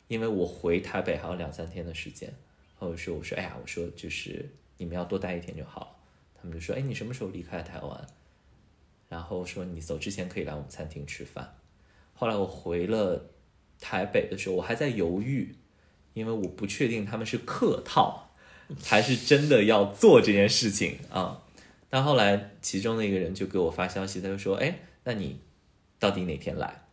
[0.10, 2.34] 因为我回台北还有两三天的时间，
[2.78, 5.96] 或者说我说哎呀，我说就是你们要多待一天就好了。
[6.36, 8.08] 他们就说哎，你什么时候离开台湾？
[9.08, 11.56] 然后说你走之前可以来我们餐厅吃饭。
[12.20, 13.30] 后来我回了
[13.80, 15.56] 台北的时候，我还在犹豫，
[16.14, 18.32] 因为我不确定他们是客套
[18.84, 21.42] 还是真的要做这件事情啊。
[21.90, 25.40] 但后来其中的一个人就给我发消息，他就说：“哎，那你
[25.98, 26.88] 到底哪天来？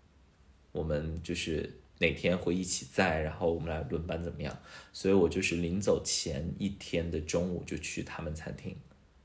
[0.70, 4.56] 我们就是哪天会一起在，然后我们来轮班怎么样？”
[4.94, 8.76] 所以我就是临走前一天的中午就去他们餐厅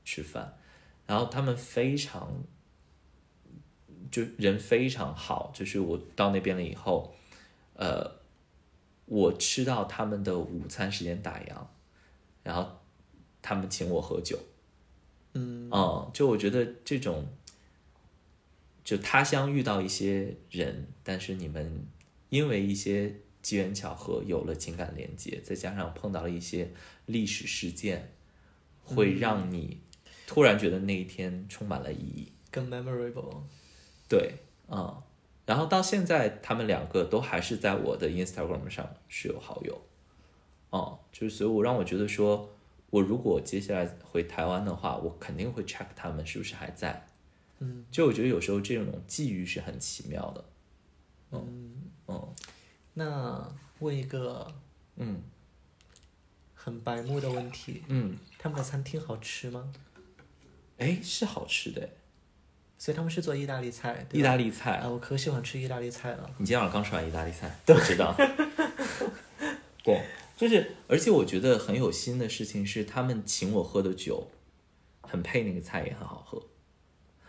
[0.04, 0.58] 吃饭，
[1.06, 2.42] 然后他们非常
[4.10, 7.14] 就人非常好，就是我到那边了以后，
[7.74, 8.18] 呃，
[9.06, 11.66] 我吃到他们的午餐时间打烊，
[12.42, 12.80] 然后
[13.40, 14.38] 他们请我喝酒。
[15.34, 17.26] 嗯，嗯，就我觉得这种，
[18.84, 21.86] 就他乡遇到一些人，但是你们
[22.28, 26.70] 因为一些机缘巧合有了情感连接，再加上碰到了一些
[27.06, 28.12] 历史事件，
[28.84, 29.80] 会让你
[30.26, 32.32] 突然觉得那一天充满了意义。
[32.50, 33.42] 更 memorable。
[34.12, 34.34] 对，
[34.68, 35.02] 嗯，
[35.46, 39.80] 然后到现在，他们两个都还是在我的 Instagram 上是有好友，
[40.68, 42.50] 哦、就是所以我让我觉得说，
[42.90, 47.06] 我如果接下来回台湾的话，我肯定会 check 他们是不是还在，
[47.60, 50.44] 嗯，就我觉得有时候这种际遇是很奇妙的，
[51.30, 52.34] 嗯嗯
[52.92, 54.46] 那问一个
[54.96, 55.22] 嗯。
[56.64, 59.72] 很白目的问题，嗯，他们的餐厅好吃吗？
[60.78, 61.90] 哎，是好吃的，
[62.82, 66.28] 所以他们是做意大利菜，意大利菜啊，，我可喜欢吃意大利菜了。
[66.38, 68.12] 你今天晚上刚吃完意大利菜，我知道。
[69.84, 70.02] 对，
[70.36, 74.28] 就是，而且我觉得很有心的事情是，他们请我喝的酒，
[75.00, 76.42] 很配那个菜，也很好喝。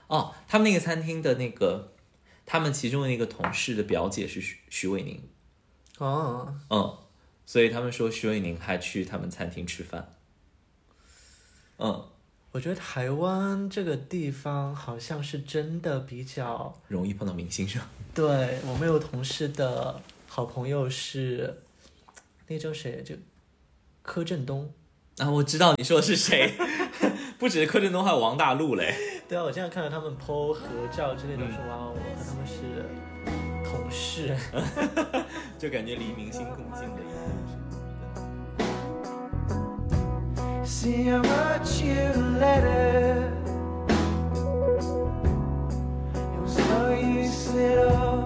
[0.07, 1.93] 哦，他们那个餐厅的那个，
[2.47, 5.21] 他们其中的一个同事的表姐是徐徐伟宁，
[5.99, 6.97] 哦，嗯，
[7.45, 10.15] 所以他们说徐伟宁还去他们餐厅吃饭。
[11.77, 12.09] 嗯，
[12.53, 17.89] 我觉得台湾这个地方好像是真的比较，容易碰到明星是吧？
[18.13, 21.61] 对我们有同事的好朋友是，
[22.47, 23.01] 那叫谁？
[23.01, 23.15] 就
[24.03, 24.71] 柯震东。
[25.17, 26.53] 啊，我知道你说的是谁，
[27.39, 28.93] 不只是柯震东，还有王大陆嘞。
[29.27, 32.85] 对啊，我经常看到他们 PO 合照之类的，说哇，我和他们是
[33.65, 34.37] 同事。
[35.57, 37.62] 就感觉离明星更近了一个
[40.65, 41.93] See, how much you
[42.39, 43.37] let letter.
[46.15, 48.22] It was no use at all.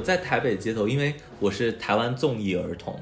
[0.00, 2.98] 在台北街头，因为我是台湾综艺儿童，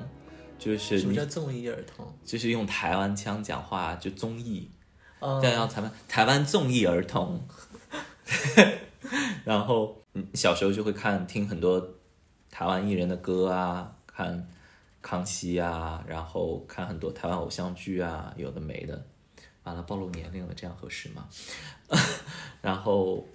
[0.58, 2.06] 就是什么叫综艺儿童？
[2.24, 4.70] 就是用台湾腔讲话，就综艺，
[5.20, 7.46] 嗯这样叫台湾台湾综艺儿童。
[9.44, 11.94] 然后嗯小时候就会看听很多
[12.50, 14.48] 台湾艺人的歌啊，看
[15.00, 19.06] 康熙啊，然后看很多台湾偶像剧啊，有的没的。
[19.64, 21.28] 完了，暴露年龄了，这样合适吗？
[22.62, 23.26] 然后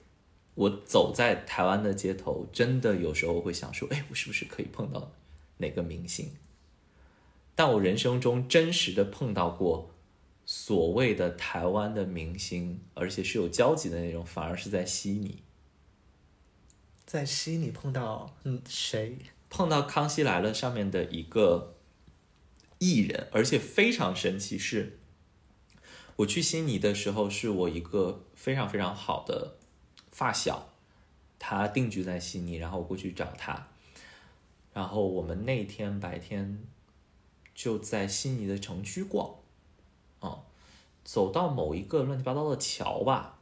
[0.56, 5.12] 我走在台湾的街头，真的有时候会想说，哎，我是不是可以碰到
[5.58, 6.32] 哪个明星？
[7.56, 9.92] 但我人生中真实的碰到过
[10.46, 15.44] 所谓的台湾的明星，而且是有交集的那种，反而是在悉尼
[17.06, 19.18] 在悉尼碰到嗯谁？
[19.50, 21.76] 碰到《康熙来了》上面的一个
[22.80, 24.98] 艺人，而且非常神奇是，
[26.16, 29.58] 我去悉尼的时候，是我一个非常非常好的
[30.14, 30.70] 发小，
[31.40, 33.68] 他定居在悉尼，然后我过去找他，
[34.72, 36.64] 然后我们那天白天
[37.56, 39.36] 就在悉尼的城区逛，
[40.20, 40.44] 啊、
[41.04, 43.40] 走到某一个乱七八糟的桥吧，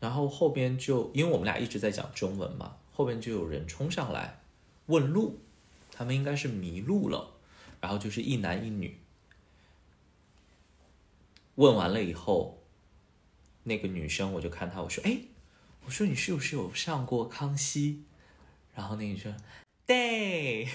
[0.00, 4.40] 然后后边就因为我们俩一直在讲中文嘛，后边就有人冲上来
[4.86, 5.38] 问路，
[5.92, 7.34] 他们应该是迷路了，
[7.80, 8.98] 然后就是一男一女。
[11.54, 12.58] 问完了以后，
[13.64, 15.18] 那个女生我就看她，我说：“哎，
[15.84, 18.02] 我说你是不是有上过康熙？”
[18.74, 19.34] 然后那女生
[19.86, 20.68] 对，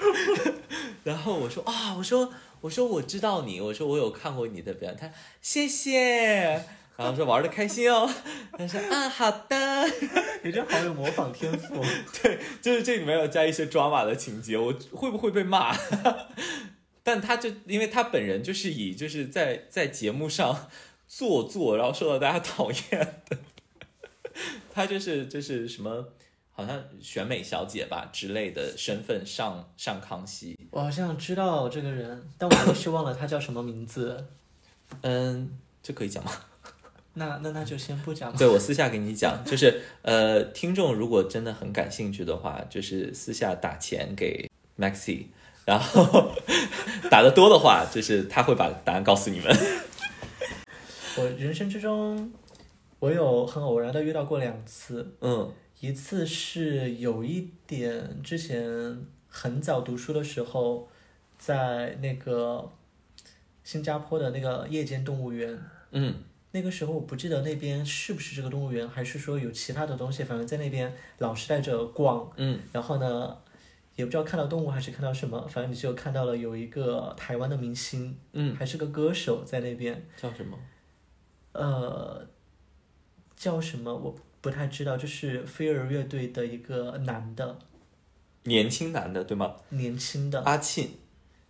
[1.04, 5.10] 然后我说啊，我说我说我知道你，我说我有看过你的表演，她
[5.40, 6.64] 谢谢。
[6.96, 8.12] 然后说玩的开心哦，
[8.58, 9.86] 她说啊好的，
[10.44, 11.82] 你这好有模仿天赋。
[12.22, 15.74] 对就是这里面要加一些抓马的情节，我会不会被骂？
[17.02, 20.68] 但他就因为他本人就是以就是在在节目上
[21.12, 22.80] 做作，然后受到大家讨厌
[23.28, 23.36] 的，
[24.72, 26.06] 他就是就是什么
[26.52, 34.24] 好像选美小姐吧之类的身份上上康熙，我好像知道这个人，但我一时忘了他叫什么名字。
[35.02, 36.30] 嗯，这可以讲吗？
[37.14, 38.38] 那那那就先不讲了。
[38.38, 44.48] 对我私下给你讲，就是呃，听众如果真的很感兴趣的话，就是私下打钱给
[44.78, 45.24] Maxi，
[45.64, 46.32] 然后
[47.10, 49.52] 打的多的话，就是他会把答案告诉你们。
[51.18, 52.32] 我人生之中，
[53.00, 55.52] 我有很偶然的遇到过两次，嗯。
[55.80, 60.86] 一次是有一点之前很早读书的时候，
[61.38, 62.70] 在那个
[63.64, 65.58] 新加坡的那个夜间动物园，
[65.92, 66.14] 嗯。
[66.52, 72.60] 那个时候我不记得那边是不是这个动物园，还是说有其他的东西，反正在那边老是带着逛，嗯。
[72.72, 73.36] 然后呢，
[73.96, 80.58] 也不知道看到动物还是看到什么，反正你就看到了有一个台湾的明星，嗯，还是个歌手在那边，叫什么？
[81.52, 82.26] 呃，
[83.36, 87.58] 叫什么我不太知道，就是飞儿乐队的一个男的，
[88.44, 89.56] 年轻男的对吗？
[89.70, 90.88] 年轻的，阿庆，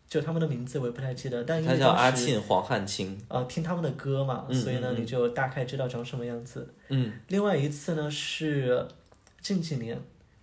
[0.09, 3.16] 就他们的名字我也不太记得，但因他叫阿庆，黄汉卿。
[3.28, 6.74] 呃，听他们的歌嘛，嗯所以呢，你就大概知道长什么样子。
[6.88, 8.86] 嗯另外一次呢是
[9.40, 10.01] 近几年，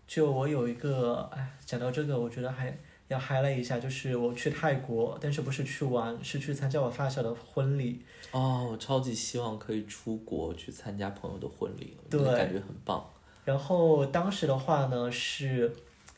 [0.07, 2.77] 就我有一个，哎，讲到这个，我觉得还
[3.07, 8.01] 要 highlight 一下，就是我去泰国，但是不是去玩，是去参加我发小的婚礼。
[8.31, 13.05] 哦，我超级希望可以出国去参加朋友的婚礼，对感觉很棒。
[13.45, 15.73] 然后当时的话呢是，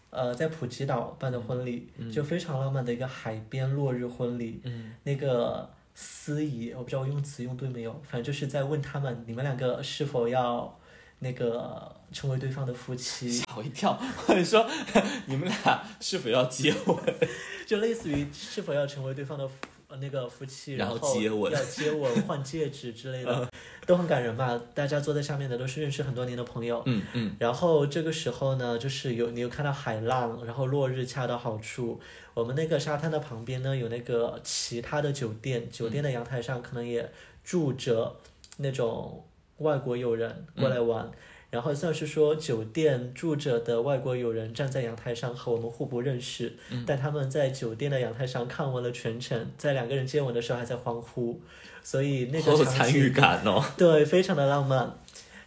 [0.09, 4.59] 呃，在普吉岛办的婚礼，就非常浪漫的一个海边落日婚礼。
[4.63, 10.78] 嗯，那个司仪，我不知道我用词用对没有，反正就是在问他们，你们两个是否要
[11.19, 14.65] 那个成为对方的夫妻，吓我一跳，我 说
[15.27, 16.97] 你们俩是否要结婚？
[17.67, 19.53] 就类似于是否要成为对方的夫
[19.89, 23.49] 呃那个夫妻，然后后接吻要接吻、换戒指之类的，
[23.85, 24.59] 都很感人嘛。
[24.73, 26.81] 大家坐在下面的都是认识很多年的朋友。
[26.85, 31.99] 嗯嗯然后这个时候呢，就是有你有看到海浪，然后落日恰到好处。
[32.35, 37.11] 我们那个沙滩的旁边呢，有那个其他的酒店，酒店的阳台上可能也
[37.43, 38.15] 住着
[38.57, 39.25] 那种
[39.59, 41.09] 外国友人过来玩。
[41.51, 46.55] 然后算是说酒店住着的外国友人站在阳台上和我们互不认识，
[46.85, 51.41] 但他们在酒店的阳台上看完了全程，在两个人接吻的时候还在欢呼，
[51.81, 53.65] 所以那个参与感哦。
[53.75, 54.93] 对，非常的浪漫。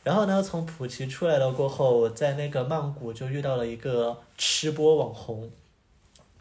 [0.02, 5.52] 然后呢，从普吉出来了过后，我在那个曼谷就遇到了一个吃播网红，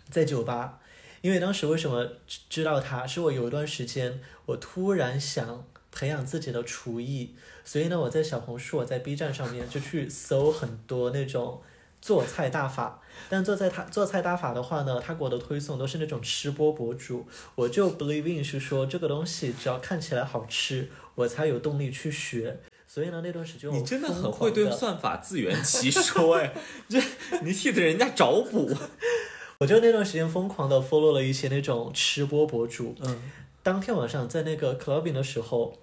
[0.09, 0.79] 在酒吧。
[1.21, 7.35] 因为当时为什么知知道他，是我有一段时间我突然想培养自己的厨艺，
[7.65, 11.61] 所以呢，我在小红书、我在 B 站上面就去搜很多那种
[12.01, 13.01] 做菜大法。
[13.29, 17.25] 但做菜他做菜大法的话呢，他给我的推送都是那种吃播博主，
[17.55, 22.59] 我就 believe in 是说这个东西只要看起来好吃，我才有动力去学。
[22.87, 26.53] 所以呢，那段时间我你真的很会对算法自圆其说哎，
[26.89, 27.01] 这
[27.41, 28.75] 你替着人家找补。
[29.59, 32.95] 我就那段时间疯狂的 follow 了一些那种吃播博主。
[33.01, 33.21] 嗯，
[33.61, 35.77] 当天晚上在那个 clubbing 的时候，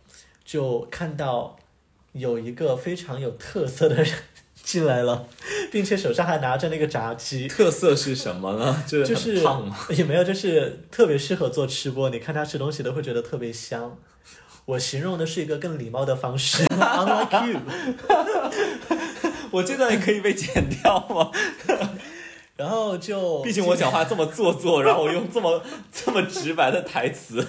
[0.49, 1.59] 就看到
[2.13, 4.11] 有一个非常有特色的人
[4.55, 5.27] 进来了，
[5.71, 7.47] 并且手上还拿着那个炸鸡。
[7.47, 8.83] 特色是什么呢？
[8.89, 9.77] 就就是胖吗？
[9.95, 13.99] 也没有，就是特别适合做吃播，你看他吃东西都会觉得特别香。
[14.65, 17.61] 我形容的是一个更礼貌的方式，unlike you。
[19.51, 21.31] 我这段也可以被剪掉吗？
[22.57, 27.47] 然后就，毕竟我讲话这么做作，然后我用这么这么直白的台词。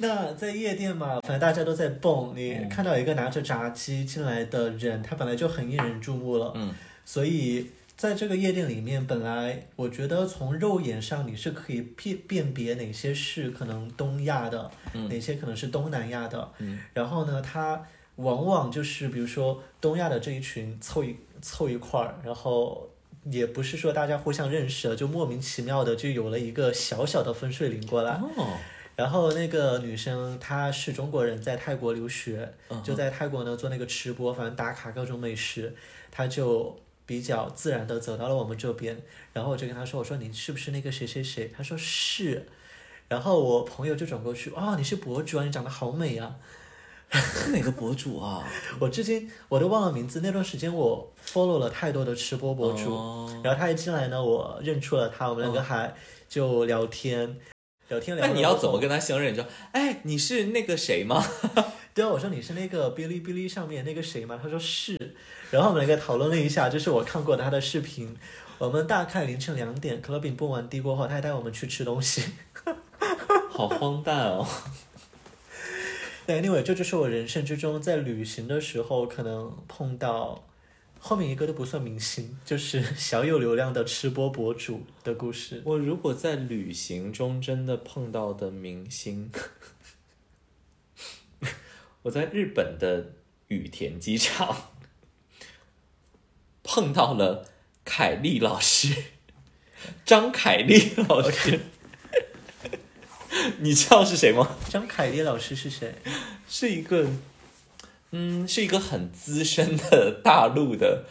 [0.00, 2.68] 那在夜店嘛，反正大家都在蹦，你嗯。
[2.68, 6.74] 看到一个拿着炸鸡进来的人，他本来就很引人注目了，嗯，
[7.04, 15.08] 所以在这个夜店里面，本来我觉得从肉眼上你是可以辨辨别哪些是可能东亚的，嗯。
[15.08, 17.84] 哪些可能是东南亚的，嗯，然后呢，他
[18.16, 22.88] 往往就是比如说东亚的这一群凑一凑一块儿，然后。
[23.30, 28.12] 也不是说大家互相认识了，就莫名其妙的就有了一个小小的分水岭过来。
[28.12, 28.56] 哦，
[28.98, 35.72] 然后那个女生她是中国人，在泰国留学，嗯就在泰国呢做那个吃播，反正打卡各种美食，
[36.10, 36.76] 她就
[37.06, 39.00] 比较自然的走到了我们这边，
[39.32, 41.48] 然后我就跟她说，我说你是不是那个谁谁谁？
[41.56, 42.48] 她说是，
[43.06, 46.34] 然后我朋友就转过去，哦，你是博主啊，你长得好美啊，
[47.08, 48.44] 是哪个博主啊？
[48.80, 55.94] 我至今我都忘了名字，那段时间我 follow 了太多的吃播博主，哦然后他一进来呢，我认出了他，我们两个还
[56.28, 57.36] 就聊天。
[57.88, 59.32] 聊天聊了那你要怎么跟他相认？
[59.32, 61.24] 你说，哎，你是那个谁吗？
[61.94, 64.38] 对啊，我说你是那个哔哩哔哩上面那个谁吗？
[64.42, 64.96] 他说是，
[65.50, 68.16] 然后我们两个讨论了一下，就是我看过他的视频。
[68.58, 72.24] 我们大概凌晨两点，clubbing 蹦完迪过后，他还带我们去吃东西。
[73.50, 74.46] 好荒诞哦。
[76.26, 80.44] 对，anyway，这就是我人生之中在旅行的时候可能碰到，
[81.00, 85.62] 后面一个都不算明星， 就是小有流量的吃播博主的故事。
[85.64, 89.30] 我如果在旅行中真的碰到的明星，
[92.02, 93.12] 我在日本的
[93.48, 94.70] 羽田机场
[96.62, 97.48] 碰到了
[97.84, 98.94] 凯丽老师，
[100.04, 101.60] 张凯丽老师。
[103.60, 104.56] 你知道是谁吗？
[104.68, 105.94] 张凯丽老师是谁？
[106.48, 107.08] 是一个，
[108.10, 111.04] 嗯，是一个很资深的大陆的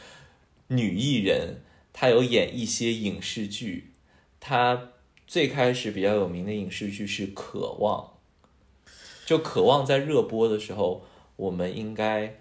[0.70, 1.62] 女艺人，
[1.94, 3.94] 她有演一些影视剧。
[4.40, 4.90] 她
[5.28, 8.14] 最开始比较有名的影视剧是《渴望》，
[9.26, 12.40] 就《渴望》在热播的时候，我们应该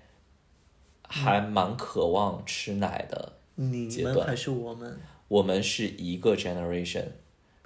[1.03, 3.35] 还蛮渴望吃奶的。
[3.57, 4.99] 你阶段们还是我们？
[5.29, 7.07] 我们是一个 generation，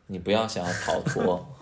[0.06, 1.54] 你不要想要逃脱。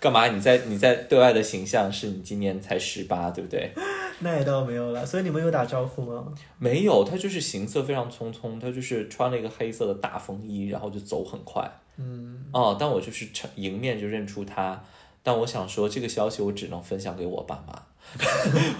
[0.00, 0.28] 干嘛？
[0.28, 3.72] 你在你在对外的形象是你今年才十八，对不对？
[4.20, 5.06] 那也倒没有了。
[5.06, 6.32] 所以你们有打招呼吗？
[6.58, 11.70] 没有，他就是行色非常匆匆，他就是穿了一个黑色的大风衣，然后就走很快。
[11.96, 14.84] 嗯，哦，但我就是成迎面就认出他，
[15.22, 17.82] 但我想说这个消息我只能分享给我爸妈，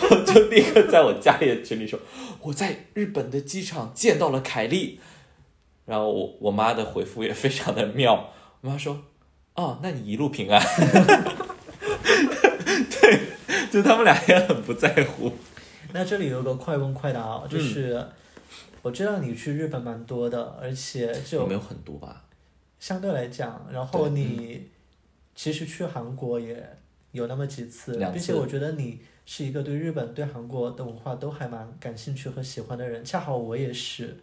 [0.09, 1.99] 我 就立刻在我家里的群里说
[2.41, 5.01] 我在日本的机场见到了凯莉，
[5.87, 9.03] 然后我我妈的回复也非常的妙，我妈说
[9.59, 10.63] 哦，那你一路平安，
[12.89, 13.21] 对，
[13.73, 15.33] 就他们俩也很不在乎，
[15.93, 18.07] 那这里有个快问快答就是、
[18.83, 22.23] 我知道你去日本蛮多的，而且有就没有很多吧？
[22.79, 24.69] 相对来讲，然后你
[25.35, 26.79] 其实去韩国也
[27.11, 34.19] 有那么几次并且我觉得你是一个对日本、对韩国的文化都还蛮感兴趣和喜欢的人，恰好我也是，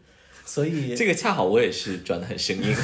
[0.45, 2.73] 所以这个恰好我也是转的很生硬。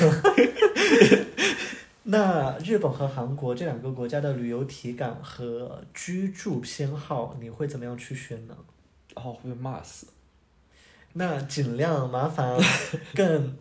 [2.04, 8.58] 那日本和韩国这两个国家的旅游体感和居住偏好，你会怎么样去选呢？
[9.16, 10.08] 哦，会被骂死。
[11.14, 12.58] 那尽量麻烦
[13.14, 13.56] 更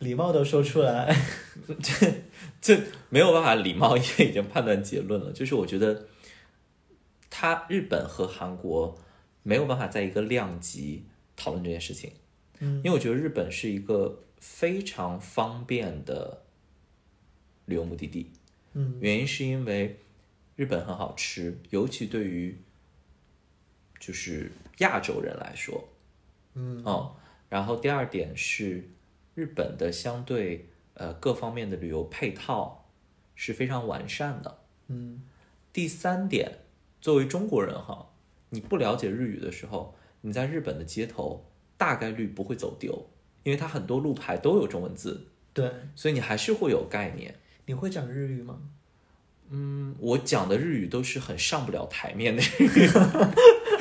[0.00, 1.14] 礼貌的说出来。
[1.80, 2.12] 这
[2.60, 5.30] 这没有办法礼貌，因为已经判断结论了。
[5.32, 6.06] 就是我觉得，
[7.30, 8.98] 他日本和韩国
[9.42, 11.04] 没有办法在一个量级
[11.36, 12.12] 讨论这件事情，
[12.58, 16.42] 嗯因为我觉得日本是一个非常方便的
[17.66, 18.30] 旅游目的地。
[18.74, 19.98] 嗯原因是因为
[20.56, 22.56] 日本很好吃，尤其对于
[24.00, 25.88] 就是亚洲人来说，
[26.54, 27.16] 嗯哦，
[27.48, 28.88] 然后第二点是
[29.34, 32.88] 日本的相对呃各方面的旅游配套
[33.34, 34.58] 是非常完善的。
[34.88, 35.22] 嗯
[35.72, 36.58] 第三点，
[37.00, 38.10] 作为中国人哈，
[38.50, 41.44] 你不了解日语的时候，你在日本的街头
[41.76, 43.08] 大概率不会走丢，
[43.42, 47.34] 因为它很多路牌都有中文字，对，所以你还是会有概念。
[47.66, 48.58] 你会讲日语吗？
[49.50, 52.88] 嗯，我讲的日语都是很上不了台面的日语，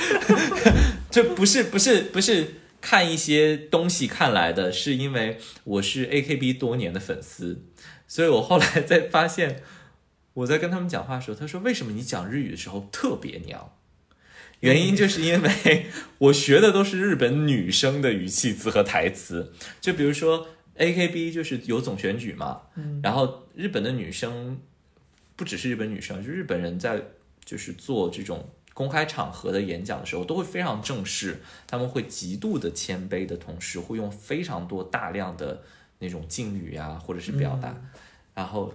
[1.09, 7.63] 这不是不是不是看一些东西看来的，是因为我是 AKB 多年的粉丝，
[8.07, 9.63] 所以我后来在发现，
[10.33, 13.73] 我在跟他们讲话的时候，他说为什么你讲日语的时候特别娘？
[14.59, 15.85] 原因就是因为
[16.19, 22.99] 我学的都是日本女生的语气词和台词，就比如说 AKB 就是有总选举嘛，嗯。
[23.03, 24.59] 然后日本的女生
[25.35, 27.01] 不只是日本女生，就日本人在
[27.43, 35.61] 就是做这种公开场合的演讲的时候，都会非常正式，他们会极度的谦卑的同时，会用非常多大量的
[35.99, 37.75] 那种敬语啊，或者是表达，
[38.33, 38.73] 然后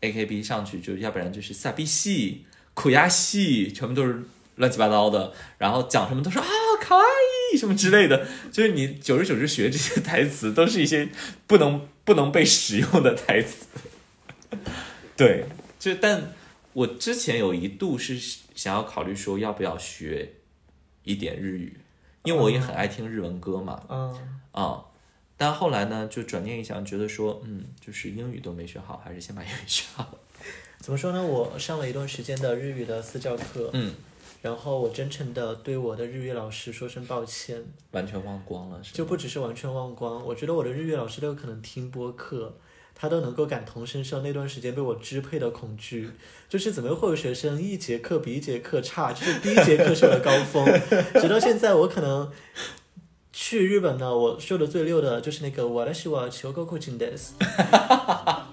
[0.00, 4.22] AKB 上去就要不然就是萨比系、苦亚系，全部都是
[4.56, 6.44] 乱七八糟的，然后讲什么都是啊
[6.80, 11.08] 卡哇伊什么之类的，就是你久而久之学这些台词，都是一些
[11.46, 13.66] 不能不能被使用的台词。
[15.16, 15.46] 对，
[15.78, 16.34] 就但
[16.72, 18.18] 我之前有一度是
[18.54, 20.34] 想要考虑说要不要学
[21.04, 21.78] 一点日语，
[22.24, 24.84] 因为我也很爱听日文歌嘛，嗯啊、
[25.36, 30.18] 但后来呢，就转念一想，觉得说，嗯，就是英语都没学好，还是先把英语学好。
[30.78, 31.24] 怎么说呢？
[31.24, 33.92] 我上了一段时间的日语的私教课，嗯，
[34.46, 42.54] 然后我真诚的对我的日语老师说声抱歉，完全忘光了，是就不只是完全忘光，我觉得我的日语老师都有可能听播客，
[42.94, 46.10] 他都能够感同身受那段时间被我支配的恐惧，
[46.48, 50.64] 就是怎么会有学生一节课比一节课差，就是第一节课是我的高峰，
[51.20, 52.30] 直到现在我可能。
[53.38, 57.32] 去日本呢，我说的最溜的就是那个我的是我求高酷金 des，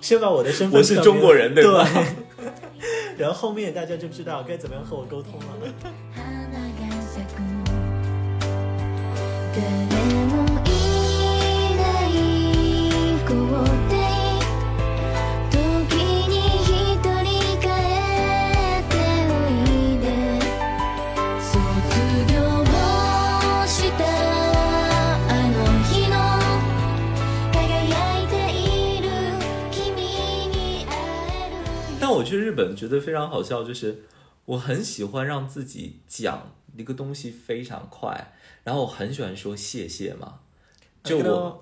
[0.01, 1.63] 先把我的身份我是中国人对
[3.17, 5.73] 然后后面大家就知道该怎么样和我沟通了。
[32.12, 34.02] る君に会える但我去日本觉得非常好笑，就是
[34.44, 38.32] 我很喜欢让自己讲一个东西非常快，
[38.64, 40.40] 然后我很喜欢说谢谢嘛，
[41.02, 41.60] 就我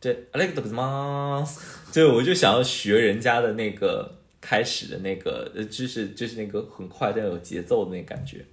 [0.00, 1.46] 对 a l e x 吗？
[1.90, 8.44] 就我就想要学人家的那个开始的那个，呃，就是就是那个很快但有节奏的那个感觉。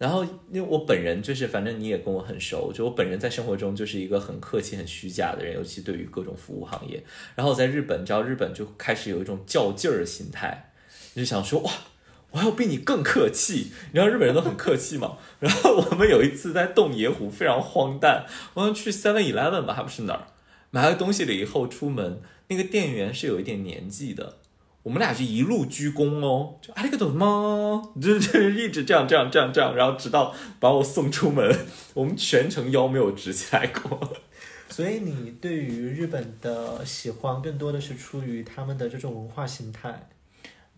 [0.00, 7.04] 然后，因为我本人就是，反正你也跟我很熟，就我本人在生活中就是一个很客气、很虚假的人，尤其对于各种服务行业。
[7.34, 10.72] 然后我在日本，你知道日本就开始有一种较劲儿的心态，
[11.12, 11.70] 你就想说哇，
[12.30, 13.72] 我要比你更客气。
[13.92, 15.18] 你知道日本人都很客气嘛。
[15.38, 18.24] 然后我们有一次在洞爷湖，非常荒诞，
[18.54, 20.28] 我们去 Seven Eleven 吧，还不是哪儿，
[20.70, 24.38] 买了东西了以后出门，那个店员是有一点年纪的。
[24.82, 27.82] 我们俩是一路鞠躬哦，就阿里个多吗？
[28.00, 31.54] 就就一直这样这样这样这样，然后直到把我送出门，
[31.94, 34.00] 我们全程腰没有直起来过。
[34.70, 40.08] 所以你对于日本的喜欢，更多的是出于他们的这种文化形态。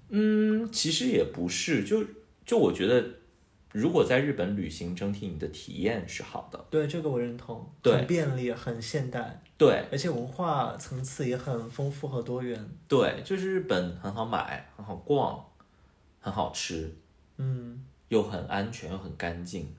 [0.08, 2.02] 嗯，其实也不是，就
[2.44, 3.04] 就我觉得，
[3.70, 6.66] 如果在日本旅行，整体你的体验是好的。
[6.70, 12.68] 对这个我认同，对很便利，很现代，对而且文化层次也很丰富和多元。
[12.88, 15.44] 对，就是日本很好买，很好逛，
[16.20, 16.94] 很好吃，
[17.36, 19.74] 嗯又很安全又很干净。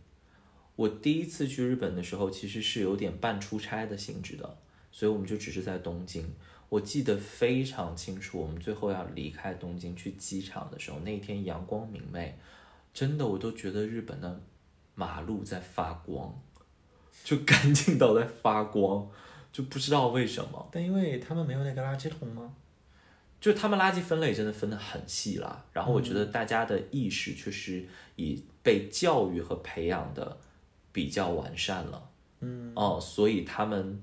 [0.75, 4.57] 我第一次去日本的时候，其实是有点半出差的性质的，
[4.91, 6.33] 所以我们就只是在东京。
[6.69, 12.35] 我记得非常清楚，我们最后要离开东京去机场的时候，那天阳光明媚，
[12.91, 14.41] 真的我都觉得日本的
[14.95, 16.33] 马路在发光，
[17.23, 19.07] 就干净到在发光，
[19.53, 20.67] 就不知道为什么。
[20.69, 22.53] 但因为他们没有那个垃圾桶吗？
[23.39, 27.85] 就他们垃圾分类真的分得很细啦，然后我觉得大家的意识确实
[28.15, 30.37] 已被教育和培养的
[30.93, 34.01] 比较完善了，嗯哦，所以他们，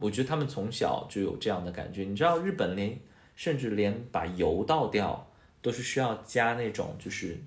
[0.00, 2.02] 我觉得他们从小就有这样的感觉。
[2.02, 2.98] 你知道日本连
[3.36, 5.30] 甚至连把油倒掉
[5.62, 7.38] 都是需要加那种就是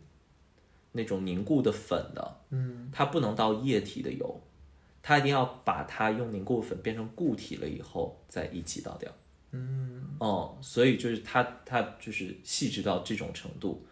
[0.93, 4.41] 那种凝固的粉的，嗯它不能倒液体的油，
[5.01, 9.11] 它一定要把它用凝固粉变成固体了以后再一起倒掉。
[9.51, 13.83] 嗯，哦，所以就是它它就是细致到这种程度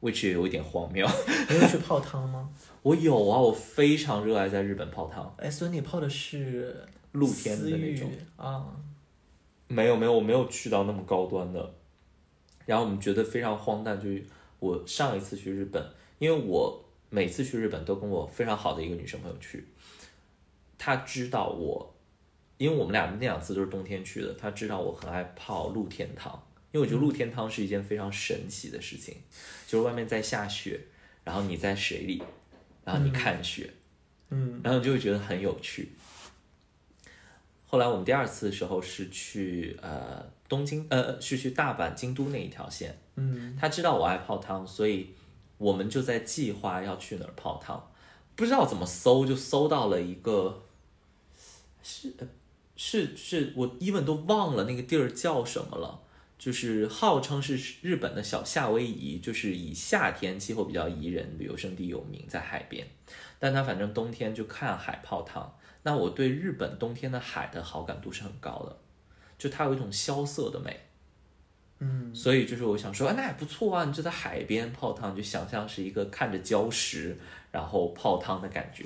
[0.00, 1.06] ，which 也有一点荒谬。
[1.48, 2.48] 你有去泡汤吗？
[2.82, 8.10] 我有啊，我非常热爱在日本泡汤，哎，所以你泡的是露天的那种。
[8.36, 8.66] 啊？
[9.68, 11.74] 没有没有，我没有去到那么高端的。
[12.66, 14.24] 然后我们觉得非常荒诞，就是
[14.60, 15.84] 我上一次去日本，
[16.20, 19.66] 因为我每次去日本都跟我非常好的一个女生朋友去，
[20.84, 21.94] 她知道我，
[22.56, 26.32] 因为我们俩那两次都是冬天去的，他知道我很爱泡露天汤，
[26.72, 29.14] 因为我觉得露天汤是一件非常神奇的事情，
[29.64, 30.80] 就是外面在下雪，
[31.22, 32.20] 然后你在水里，
[32.84, 33.72] 然后你看雪，
[34.30, 35.92] 嗯然后你就会觉得很有趣。
[37.64, 42.98] 后来我们第二次的时候是去呃东京，呃是去大阪、京都那一条线。
[43.14, 45.14] 嗯，他知道我爱泡汤，所以
[45.58, 47.88] 我们就在计划要去哪儿泡汤。
[48.34, 50.62] 不知道怎么搜，就搜到了一个，
[51.82, 52.26] 是呃
[52.76, 56.00] 是是，我 even 都忘了那个地儿叫什么了。
[56.38, 62.84] 就是号称是日本的小夏威夷，就是以夏天气候比较宜人、旅游胜地有名，在海边。
[63.38, 65.56] 但它反正冬天就看海泡汤。
[65.84, 68.76] 那我对日本冬天的海的好感度是很高的，
[69.38, 70.80] 就它有一种萧瑟的美。
[71.78, 73.84] 嗯，所以就是我想说，哎，那也不错啊！
[73.84, 77.16] 你就在海边泡汤，就想象是一个看着礁石
[77.52, 78.84] 然后泡汤的感觉。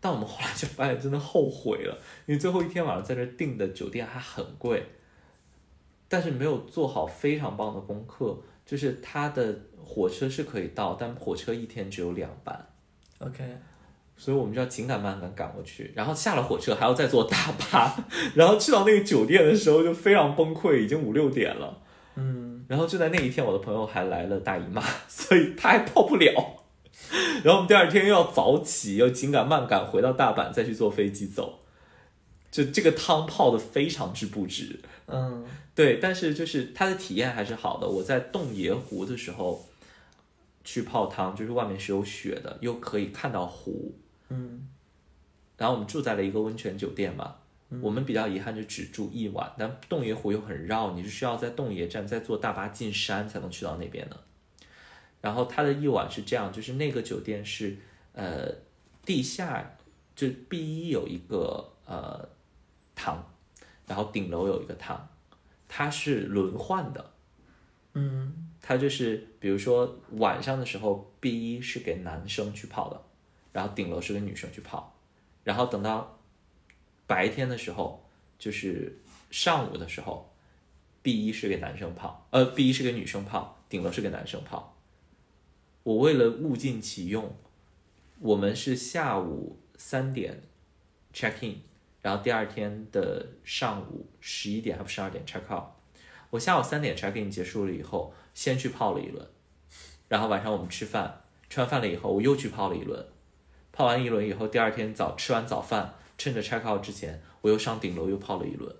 [0.00, 4.82] 但我们后来就发现真的后悔了，因为最后一天晚上在这订的酒店还很贵，
[6.08, 12.66] 但是没有做好非常棒的功课，就是它的火车是可以到，但火车一天只有两班。
[13.18, 13.44] OK，
[14.16, 17.94] 所以我们就要紧赶慢赶赶过去，然后下了火车还要再坐大巴，
[18.34, 21.82] 然后去到那个酒店的时候就非常崩溃，已经五六点了。
[22.14, 26.59] 嗯，然后就在那一天，我的朋友还来了大姨妈，所以他还泡不了。
[27.42, 31.58] 然后我们第二天又要早起，又紧赶慢赶回到大阪，再去坐飞机走。
[32.50, 37.88] 就这个汤泡的非常之不值，嗯，对，但是就是它的体验还是好的。
[37.88, 39.64] 我在洞爷湖的时候
[40.64, 43.94] 去泡汤，就是外面是有雪的，又可以看到湖，
[44.30, 44.66] 嗯，
[45.56, 47.36] 然后我们住在了一个温泉酒店嘛，
[47.80, 54.16] 我们比较遗憾就只住一晚，但洞爷湖又很绕，你是需要在洞爷站再坐大巴进山才能去到那边的。
[55.20, 57.76] 然后它的一晚是这样，就是那个酒店是
[58.12, 58.52] 呃
[59.04, 59.76] 地下
[60.16, 62.28] 就 B 一有一个呃
[62.94, 63.24] 堂，
[63.86, 65.08] 然后顶楼有一个堂，
[65.68, 67.10] 它是轮换的。
[67.92, 73.02] 嗯，它就是比如说晚上的时候，B 一是给男生去泡的，
[73.52, 74.94] 然后顶楼是给女生去泡，
[75.42, 76.18] 然后等到
[77.06, 78.06] 白天的时候，
[78.38, 78.96] 就是
[79.32, 80.32] 上午的时候
[81.02, 84.76] ，B 一是给男生泡，呃，B 一是给女生泡，顶楼是给男生泡，
[85.82, 87.34] 我为了物尽其用，
[88.18, 90.42] 我们是下午三点
[91.14, 91.60] check in，
[92.02, 95.64] 然后第二天的上午十一点还不十二点 check out。
[96.30, 99.26] 我下午三点 check in 结束了以后，先去泡了一轮，
[100.08, 103.06] 然后晚上我们吃饭，吃完饭了以后我又去泡了一轮，
[103.72, 108.74] 泡完一轮以后，第二天早吃完早饭，趁着 check out 之前，我又上顶楼又泡了一轮。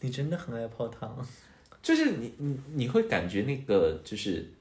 [0.00, 1.24] 你真的很爱泡汤。
[1.82, 4.52] 就是你你你会感觉那个就是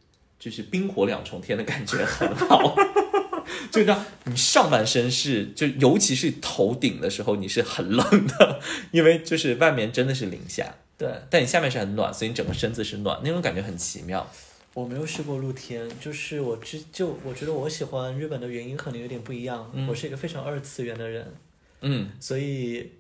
[0.46, 2.76] 就是冰火两重天的感觉很好，
[3.72, 8.60] 就让你上半身是就尤其是头顶的时候你是很冷的，
[8.91, 14.30] 因为就是外面真的是零下，对，但你下面是很暖，所以你整个身子是暖，那种感觉很奇妙。
[14.76, 19.68] 我没有试过露天，就是我之就我觉得我喜欢日本的原因可能有点不一样。
[19.74, 21.34] 嗯我是一个非常二次元的人，
[21.82, 22.91] 嗯所以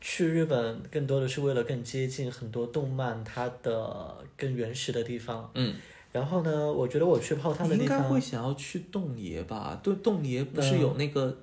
[0.00, 5.50] 去日本更多的是为了更接近很多动漫它的更原始的地方。
[5.54, 5.74] 嗯，
[6.14, 9.80] 然后呢，我觉得我去泡汤的地方你应该会，想要去洞爷吧？
[9.82, 11.36] 对，洞爷不是有那个、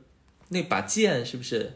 [0.48, 1.74] 那把剑是不是？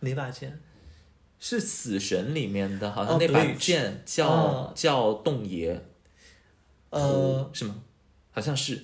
[0.00, 0.60] 哪把剑？
[1.40, 5.82] 是死神里面的，好像哦那把剑叫、哦叫洞爷，
[6.90, 7.76] 呃，是吗？
[8.30, 8.82] 好像是。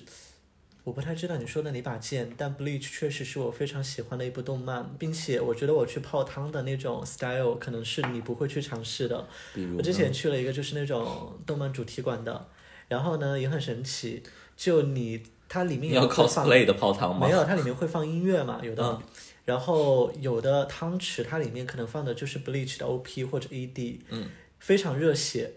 [0.83, 9.27] 我不太知道你说的哪把剑，但 Bleach 确实是我非常喜欢的一部动漫，并且我觉得我去泡汤的那种 style 可能是你不会去尝试的。
[9.53, 12.47] 比如我之前去了一个就是那种动漫主题馆的，
[12.87, 14.23] 然后呢也很神奇，
[14.55, 17.27] 就你它里面你要也会放 cosplay 的泡汤吗？
[17.27, 18.83] 没有，它里面会放音乐嘛，有的。
[18.83, 19.01] 嗯
[19.47, 24.29] 然后有的汤池它里面可能放的就是 Bleach 的 OP 或者 ED，嗯，
[24.59, 25.53] 非常热血。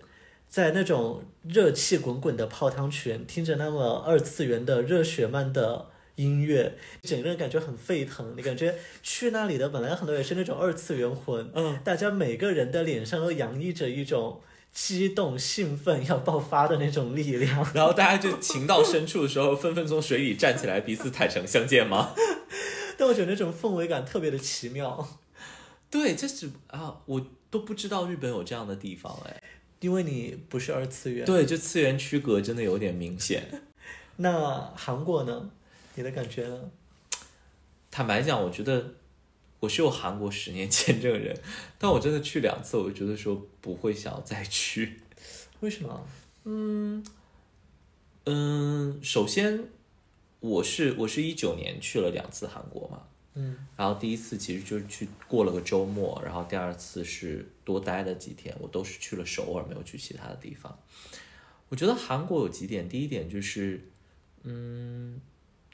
[0.49, 8.35] 在那种热气滚滚的泡汤泉，听着那么二次元的热血漫的音乐，整个人感觉很沸腾。
[8.37, 14.41] 你感觉去那里的本来很多也是那种二次元魂，嗯，大家每个人的脸上都洋溢着一种
[14.73, 17.67] 激动、兴奋要爆发的那种力量。
[17.75, 22.15] 然后大家就情到深处的时候，纷纷从水里站起来，彼此坦诚相见吗？
[22.97, 25.09] 但我觉得那种氛围感特别的奇妙。
[25.91, 29.43] 对，这是啊，我都不知道日本有这样的地方哎。
[29.81, 31.25] 因为你不是二次元。
[31.25, 33.63] 对，就次元区隔真的有点明显。
[34.17, 35.51] 那韩国呢？
[35.95, 36.71] 你的感觉呢？
[37.91, 38.95] 坦白讲，我觉得
[39.61, 41.39] 我是有韩国十年签证人，
[41.79, 45.01] 但我真的去两次，我就觉得说不会想要再去。
[45.61, 46.07] 为什么？
[48.25, 49.65] 嗯，首先
[50.41, 53.03] 我是我是一九年去了两次韩国嘛，
[53.35, 60.79] 嗯，然后第一次其实就是去过了个周末，然后第二次是多待了几天，我都是去了首尔，没有去其他的地方。
[61.69, 63.89] 我觉得韩国有几点，第一点就是，
[64.43, 65.21] 嗯，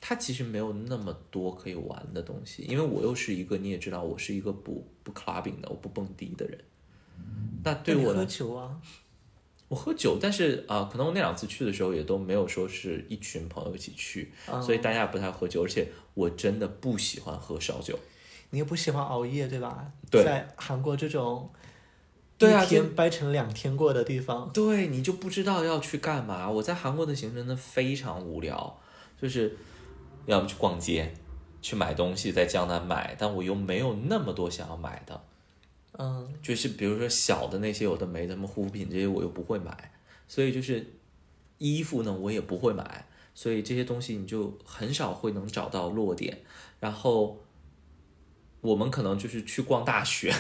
[0.09, 6.57] 它其实没有那么多可以玩的东西，因为我又是一个你也知道，我是一个不不 clubbing 的，我不蹦迪的人。
[7.65, 8.81] 那对我来酒啊？
[9.67, 17.99] 我喝酒，但是啊、可能我那两次去的时候也都没有说是一群朋友一起去，嗯所以大家也不太喝酒，而且我真的不喜欢喝烧酒。
[18.51, 19.91] 你也不喜欢熬夜，对吧？
[20.09, 21.51] 对在韩国这种
[22.39, 26.49] 对啊就天掰成两天过的地方，对你就不知道要去干嘛。
[26.49, 28.81] 我在韩国的行程呢非常无聊，
[29.21, 29.57] 就是
[30.27, 31.13] 要么去逛街，
[31.63, 35.25] 去买东西，在江南买，但我又没有那么多想要买的，
[35.93, 39.93] 嗯，就是比如说小的那些有的没的，什么护肤品这些我又不会买，
[40.29, 40.95] 所以就是
[41.59, 46.43] 衣服呢我也不会买，所以这些东西你就很少会能找到落点。
[46.79, 47.41] 然后
[48.61, 50.35] 我们可能就是去逛大学，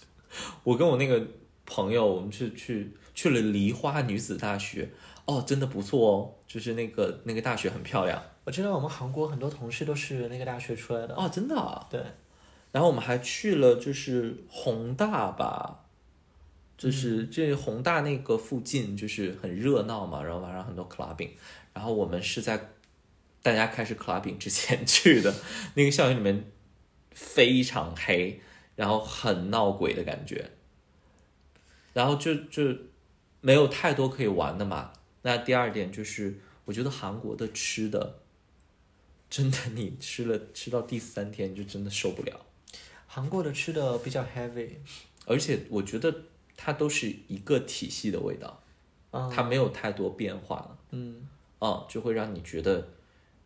[0.62, 1.26] 我跟我那个
[1.66, 4.90] 朋友，我们是去去了梨花女子大学，
[5.38, 11.14] 哦，真的不错哦，就是那个那个大学很漂亮我知道我们韩国很多同事都是那个大学出来的。
[11.14, 11.86] 哦，真的、啊。
[11.88, 12.02] 对，
[12.72, 15.84] 然后我们还去了就是宏大吧，
[16.76, 21.30] 就是这宏大那个附近就是很热闹嘛，然后晚上很多 clubbing，
[21.72, 22.70] 然后我们是在
[23.42, 25.32] 大家开始 clubbing 之前去的，
[25.74, 26.50] 那个校园里面
[27.12, 28.40] 非常黑，
[28.74, 30.50] 然后很闹鬼的感觉，
[31.92, 32.76] 然后就就
[33.40, 34.92] 没有太多可以玩的嘛。
[35.22, 38.18] 那第二点就是，我觉得韩国的吃的。
[39.30, 42.44] 真的，你吃了吃到第三天，你就真的受不了。
[43.06, 44.72] 韩国的吃的比较 heavy，
[45.24, 46.14] 而且我觉得
[46.54, 48.62] 它都是一个体系的味道，
[49.10, 51.26] 嗯，它没有太多变化了，嗯，
[51.60, 52.86] 啊、就会让你觉得，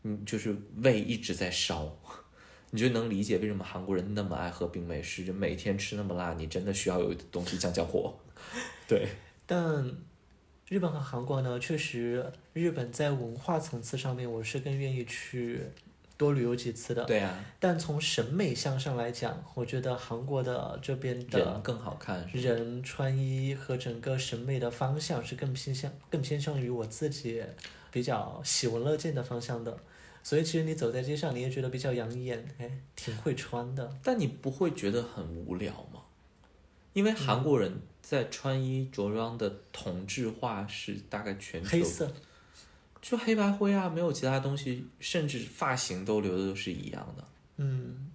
[0.03, 1.97] 嗯，就是胃一直在烧，
[2.71, 8.13] 你就能理解为什么韩国人那么爱喝冰美式，就每天吃那么辣，你真的需要有东西降降火。
[8.89, 9.09] 对，
[9.47, 9.97] 但
[10.69, 15.61] 日本和韩国呢，确实日本在文化层次上面，我是更愿意去
[16.17, 17.05] 多旅游几次的。
[17.05, 27.41] 对啊，但从审美向上来讲，我觉得韩国的这边人的更好看，人穿衣和整个审美的方向是更偏向更偏向于我自己
[27.93, 29.79] 比较喜闻乐见的方向的，
[30.25, 33.97] 所以其实你走在街上，你也觉得比较养眼，哎，挺会穿的。
[34.03, 36.01] 但你不会觉得很无聊吗？
[36.93, 37.73] 因为韩国人
[38.09, 42.09] 在穿衣着装的同质化是大概全球黑色，
[43.03, 47.25] 就黑白灰啊，没有其他东西，甚至发型都留的都是一样的，
[47.57, 48.13] 嗯。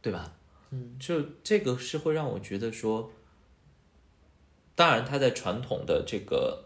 [0.00, 0.32] 对吧？
[0.70, 3.10] 嗯，就这个是会让我觉得说，
[4.76, 6.64] 当然他在传统的这个，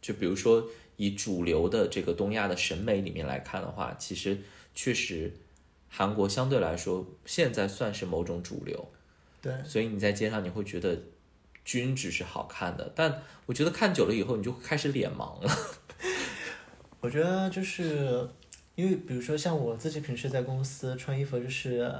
[0.00, 0.64] 就比如说
[0.96, 4.38] 以主流的这个东亚的审美里面来看的话，其实
[4.74, 5.34] 确实
[5.88, 8.88] 韩国相对来说现在算是某种主流，
[9.42, 10.96] 对，所以你在街上你会觉得
[11.64, 15.58] 均值是好看的，但我觉得看久了以后你就开始脸盲了。
[17.00, 18.28] 我觉得就是
[18.74, 21.92] 因为比如说像我自己平时在公司穿衣服就是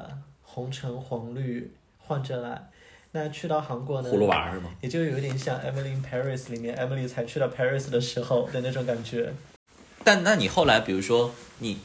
[0.42, 2.70] 红橙黄绿换着来，
[3.12, 4.70] 那去到韩国呢，葫芦娃是吗？
[4.80, 9.32] 也就有点像《Emily in Paris》里面 Emily 才去到 Paris 的时候的那种感觉。
[10.04, 11.78] 但那你后来，比如说你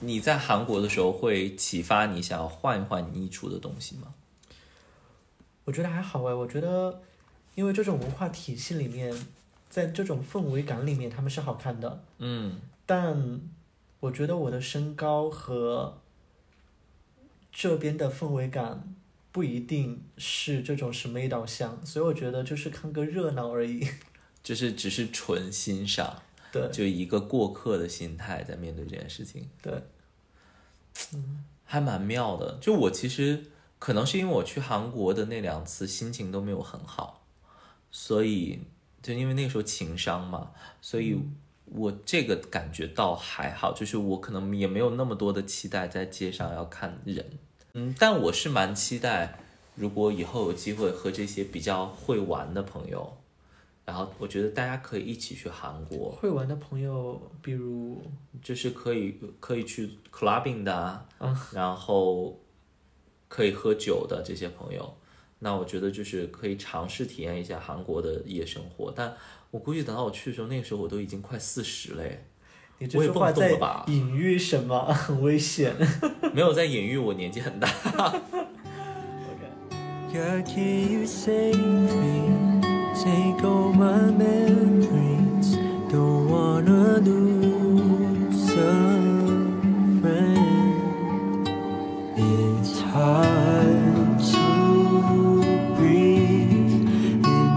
[0.00, 4.14] 你在韩国的时候，会启发你想要换一换你衣橱的东西吗？
[5.68, 7.02] 我觉得还好哎，我觉得
[7.54, 9.14] 因为这种文化体系里面，
[9.68, 12.02] 在这种氛围感里面，他们是好看的。
[12.16, 13.42] 嗯，但
[14.00, 15.98] 我觉得我的身高和
[17.52, 18.94] 这边的氛围感
[19.30, 23.86] 不一定是这种审美导向，所以我觉得就是看个热闹而已。
[24.42, 29.82] 就是只是纯欣赏，对就一个过客的心态在面对这件事情，对，
[31.12, 32.56] 嗯还蛮妙的。
[32.58, 33.44] 就我其实
[33.78, 37.22] 可能是因为我去韩国的那两次心情都没有很好，
[37.90, 38.60] 所以
[39.02, 40.50] 就因为那个时候情商嘛，
[40.80, 41.18] 所以
[41.66, 47.24] 我这个感觉倒还好，就是我可能也没有那么多的期待在街上要看人，
[47.74, 49.38] 嗯，但我是蛮期待，
[49.74, 53.14] 如果以后有机会和这些比较会玩的朋友。
[53.84, 57.98] 然后我觉得大家可以一起去韩国，会玩的朋友，比如
[58.42, 61.34] 就是可以可以去 clubbing 的啊，嗯。
[61.54, 62.38] 然后
[63.28, 64.94] 可以喝酒的这些朋友，
[65.38, 68.92] 那我觉得就是可以尝试体验一下韩国的夜生活。
[68.94, 69.14] 但
[69.50, 72.24] 我估计等到我去的时候，那个时候我都已经快四十了耶，
[72.78, 74.92] 你这话在隐喻什么？
[74.92, 75.74] 很危险。
[76.34, 77.68] 没有在隐喻我年纪很大。
[80.10, 80.42] God,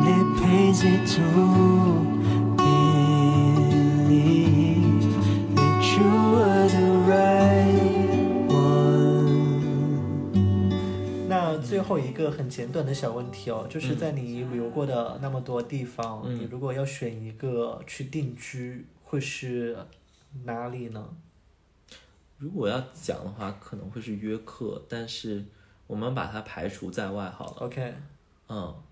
[0.07, 1.25] it pains me to
[2.57, 4.35] believe
[5.55, 9.29] that you are the right one.
[11.27, 19.77] 那最后一个很简短的小问题哦，就是在你旅游过的那么多地方，你如果要选一个去定居，会是
[20.43, 21.03] 哪里呢？
[22.41, 25.45] 如果要讲的话，可能会是约克，但是
[25.85, 27.67] 我们把它排除在外好了。
[27.67, 27.93] OK，
[28.47, 28.83] 嗯，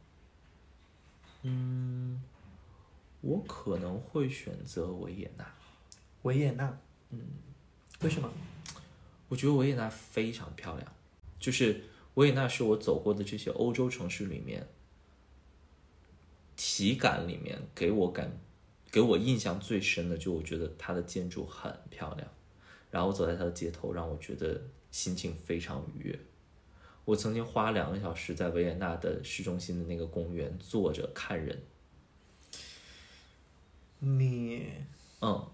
[1.42, 2.22] 嗯，
[3.22, 5.52] 我可能会选择维也纳。
[6.22, 6.78] 维也纳。
[7.10, 7.20] 嗯，
[8.02, 8.32] 为什么？
[9.30, 10.94] 我觉得维也纳非常漂亮，
[11.40, 14.68] 就是维也纳是我走过的这些欧洲城市里面，
[16.56, 18.32] 体感里面给我感，
[18.92, 22.30] 给我印象最深的，就我觉得它的建筑很漂亮，
[22.92, 24.62] 然后我走在它的街头，让我觉得
[24.92, 26.20] 心情非常愉悦。
[27.06, 31.60] 我曾经花两个小时在维也纳的市中心的那个公园坐着看人，
[34.00, 34.68] 你
[35.22, 35.48] 嗯，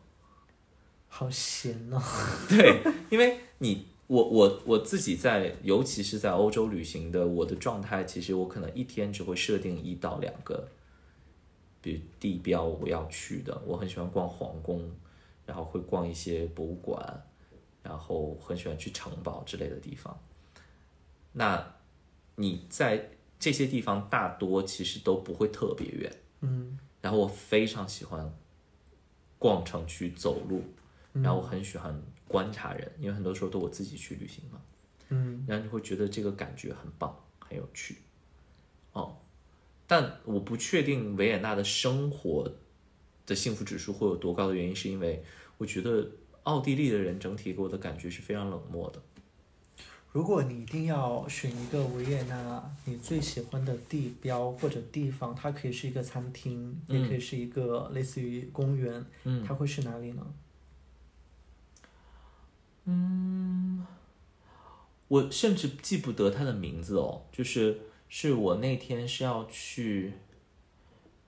[1.07, 2.01] 好闲哦。
[2.49, 10.67] 对，因为你我我我自己在，尤其是在欧洲旅行的，我的状态其实我可能一天只会设定一到两个，
[11.81, 14.91] 比如地标我要去的，我很喜欢逛皇宫，
[15.45, 17.23] 然后会逛一些博物馆，
[17.83, 20.17] 然后很喜欢去城堡之类的地方。
[21.33, 21.75] 那
[22.35, 26.11] 你在这些地方大多其实都不会特别远，
[26.41, 26.79] 嗯。
[27.01, 28.33] 然后我非常喜欢
[29.37, 30.63] 逛城区走路，
[31.13, 34.59] 然后我很喜欢观察人，因为很多时候都我自己去旅行嘛，
[35.09, 35.45] 嗯。
[35.47, 37.97] 然后你会觉得这个感觉很棒，很有趣，
[38.93, 39.17] 哦，
[39.85, 42.51] 但我不确定维也纳的生活
[43.25, 45.23] 的幸福指数会有多高的原因，是因为
[45.57, 46.09] 我觉得
[46.43, 49.01] 奥地利的人整体给我的感觉是非常冷漠的。
[50.11, 60.25] 如果你一定要选一个维也纳你最喜欢的地标或者地方，它可以是一个餐厅，嗯也可以是一个类似于公园，嗯它会是哪里呢？
[62.85, 63.85] 嗯
[65.07, 70.13] 我甚至记不得它的名字哦，就是是我那天是要去，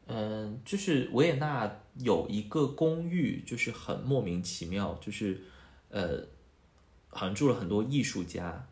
[0.07, 5.41] 嗯，就是维也纳有一个公寓，就是很莫名其妙，就是
[5.89, 6.25] 呃，
[7.09, 8.67] 好像住了很多艺术家，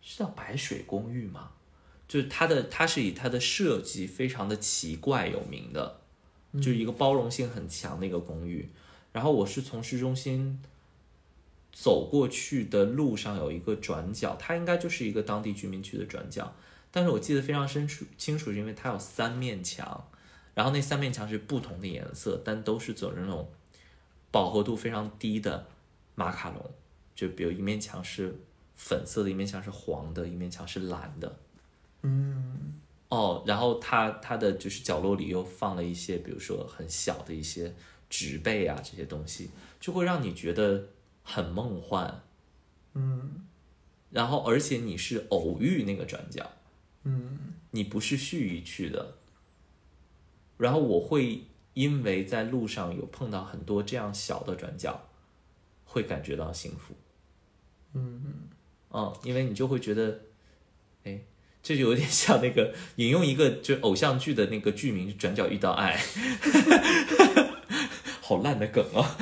[0.00, 1.50] 是叫白水公寓吗？
[2.06, 6.00] 就是它的，它是以它的设计非常的奇怪有名的，
[6.54, 8.68] 就是一个包容性很强的一个公寓。
[9.12, 10.62] 然后我是从市中心
[11.72, 16.54] 走过去的路上有一个转角，它应该就是一个当地居民区的转角，
[16.92, 20.08] 但是我记得非常深楚，清楚是因为它有三面墙，
[20.56, 23.46] 然后那三面墙是不同的颜色，但都是走那种
[24.30, 25.66] 饱和度非常低的
[26.14, 26.70] 马卡龙，
[27.14, 28.34] 就比如一面墙是
[28.74, 31.36] 粉色的，一面墙是黄的，一面墙是蓝的。
[32.00, 32.72] 嗯
[33.10, 37.74] 哦，然后它它的就是角落里又放了一些，比如说很小的一些
[38.08, 40.88] 植被啊这些东西，就会让你觉得
[41.22, 42.22] 很梦幻。
[42.94, 43.46] 嗯
[44.08, 46.50] 然后而且你是偶遇那个转角，
[47.04, 49.18] 嗯你不是蓄意去的。
[50.58, 55.02] 然后我会因为在路上有碰到很多这样小的转角，
[55.84, 56.94] 会感觉到幸福。
[57.94, 58.48] 嗯
[58.90, 60.20] 嗯，因为你就会觉得，
[61.04, 61.20] 哎，
[61.62, 65.96] 这就有点像那个引用一个就偶像剧的那个剧名《转角遇到爱》，
[68.22, 69.16] 好烂的梗啊！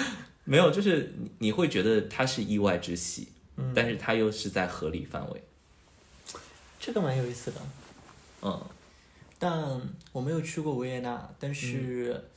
[0.44, 3.28] 没有，就是你你会觉得它是意外之喜，
[3.74, 5.42] 但是它又是在合理范围。
[6.78, 7.60] 这个蛮有意思的。
[8.42, 8.62] 嗯
[9.44, 9.78] 但
[10.10, 12.30] 我没有去过维也纳，但是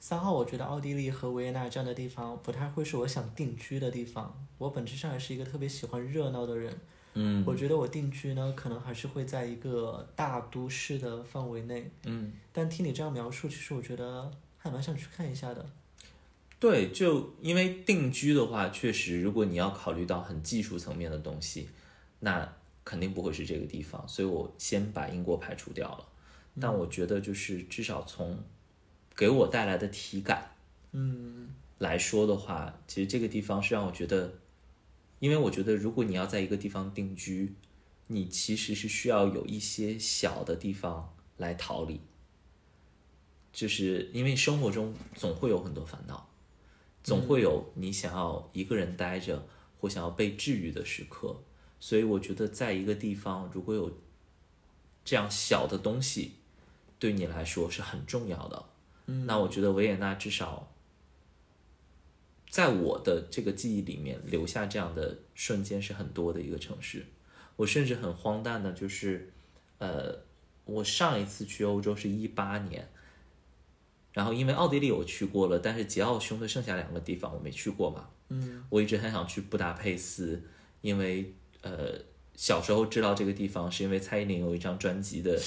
[0.00, 4.42] 三号我觉得奥地利和维也纳这样的地方不太会是我想定居的地方。
[4.56, 6.74] 我本质上还是一个特别喜欢热闹的人，
[7.12, 11.90] 嗯我觉得我定居呢，可能还是会在一个大都市的范围内。
[12.06, 15.66] 嗯，但听你这样描述，其实我觉得还蛮想去看一下的。
[16.58, 21.68] 对，就因为定居的话，确实如果你要考虑到很技术层面的东西，
[22.20, 22.50] 那
[22.84, 26.08] 肯定不会是这个地方，所以我先把英国排除掉了。
[26.60, 28.42] 但我觉得就是至少从
[29.16, 30.50] 给我带来的体感
[30.92, 31.54] 嗯。
[31.78, 34.34] 来说的话，其实这个地方是让我觉得，
[35.18, 37.56] 因为我觉得如果你要在一个地方定居，
[38.06, 42.00] 你其实是需要有一些小的地方来逃离，
[43.52, 46.28] 就是因为生活中总会有很多烦恼，
[47.02, 49.44] 总会有你想要一个人待着
[49.80, 51.42] 或想要被治愈的时刻，
[51.82, 53.90] 所以我觉得在一个地方如果有
[55.04, 56.34] 这样小的东西，
[56.96, 58.64] 对你来说是很重要的。
[59.06, 60.72] 嗯那我觉得维也纳至少
[62.48, 67.04] 在我的这个记忆里面留下这样的瞬间是很多的一个城市。
[67.56, 69.32] 我甚至很荒诞的，就是，
[69.78, 70.16] 呃，
[70.64, 72.88] 我上一次去欧洲是一八年，
[74.12, 80.40] 然后因为奥地利我去过了，但是捷奥兄的剩下两个地方我没去过嘛，嗯我一直很想去布达佩斯，
[80.80, 81.98] 因为呃
[82.34, 85.40] 小时候知道这个地方是因为蔡依林有一张专辑的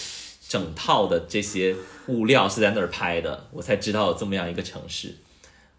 [0.48, 1.76] 整套的这些
[2.08, 5.16] 物料是在那儿拍的，我才知道有这么样一个城市。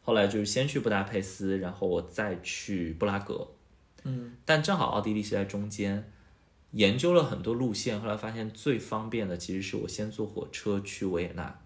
[0.03, 3.49] 后来就是先去布达佩斯，然后我再去布拉格，
[4.05, 6.13] 嗯但正好奥地利是在中间，
[6.73, 11.61] 研究了很多路线，后来发现最方便的其实是我先坐火车去维也纳，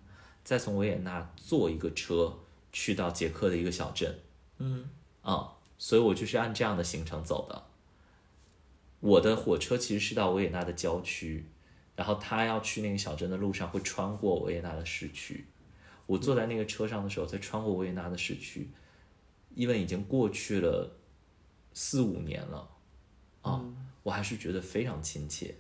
[0.45, 2.39] 再从维也纳坐一个车
[2.73, 4.19] 去到捷克的一个小镇。
[4.59, 4.89] 嗯
[5.23, 7.63] 啊、所以我就是按这样的行程走的。
[9.01, 11.47] 我的火车其实是到维也纳的郊区，
[11.97, 15.47] 然后他要去那个小镇的路上会穿过维也纳的市区。
[16.07, 18.69] 我坐在那个车上的时候，在穿过维也纳的市区，
[19.55, 20.97] 因为已经过去了
[21.73, 22.69] 四五年了，
[23.43, 23.65] 啊、
[24.03, 25.55] 我还是觉得非常亲切。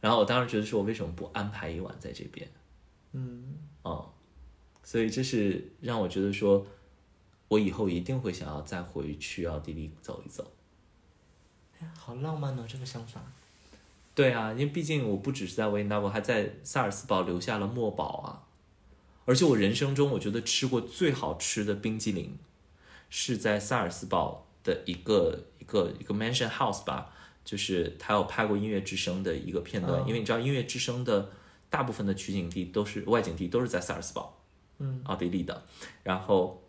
[0.00, 2.48] 然后我当时觉得说，我为什么不安排一晚在这边？
[3.12, 4.06] 嗯啊、
[4.84, 6.66] 所以这是让我觉得说，
[7.48, 10.52] 我以后一定会想要再回去奥地利走一走。
[11.80, 13.20] 哎好浪漫哦，这个想法。
[14.14, 18.42] 对啊，因为毕竟我不只是在维也纳，我还在萨尔斯堡留下了墨宝啊。
[19.24, 22.36] 而且我人生中我觉得吃过最好吃的冰激凌，
[23.08, 27.12] 是在萨尔斯堡的一个一个一个 mansion house 吧，
[27.44, 31.30] 就是他有拍过《音乐之声》的一个片段，哦因为你知道《音乐之声》的
[31.68, 34.36] 大部分的取景地都是外景地都是在萨尔斯堡。
[34.82, 35.62] 嗯奥地利的，
[36.02, 36.62] 然后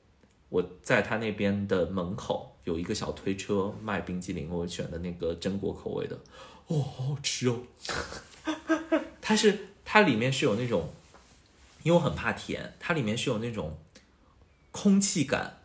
[0.50, 6.20] 我在他那边的门口有一个小推车卖冰激凌，我选的那个榛果口味的，
[6.68, 7.60] 哦，好好吃哦。
[9.22, 10.90] 它是它里面是有那种，
[11.84, 13.78] 因为我很怕甜，它里面是有那种
[14.72, 15.58] 空气感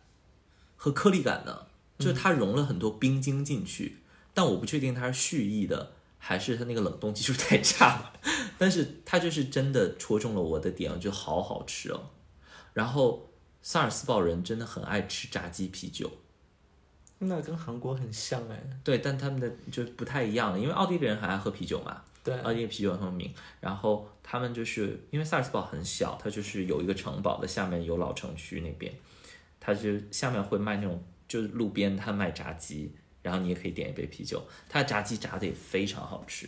[0.75, 1.67] 和颗粒感的，
[1.99, 3.97] 就是它融了很多冰晶进去，
[4.33, 5.93] 但我不确定它是蓄意的。
[6.19, 8.13] 还是它那个冷冻技术太差了，
[8.57, 12.09] 但是它就是真的戳中了我的点，我觉得好好吃哦。
[12.73, 13.29] 然后
[13.61, 16.11] 萨尔斯堡人真的很爱吃炸鸡啤酒，
[17.19, 18.61] 那跟韩国很像哎。
[18.83, 23.33] 对，但他们的就不太一样了，因为奥地利人很爱喝啤酒嘛，对奥地利啤酒很有名。
[23.59, 28.93] 然后他们就是因为萨尔茨堡很小，它就是有一个城堡的下面有老城区那边，
[29.59, 36.47] 它就下面会卖那种就是路边摊卖炸鸡，然后你也可以点一杯啤酒，它的炸鸡炸的也非常好吃。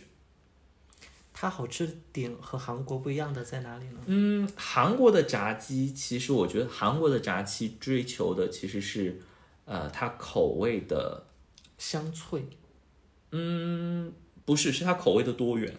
[1.32, 4.00] 它好吃点和韩国不一样的在哪里呢？
[4.04, 9.18] 嗯，韩国的炸鸡其实我觉得韩国的炸鸡追求的其实是，
[9.70, 11.22] 呃，它口味的
[11.78, 12.42] 香脆，
[13.30, 14.12] 嗯，
[14.44, 15.72] 不是，是它口味的多元。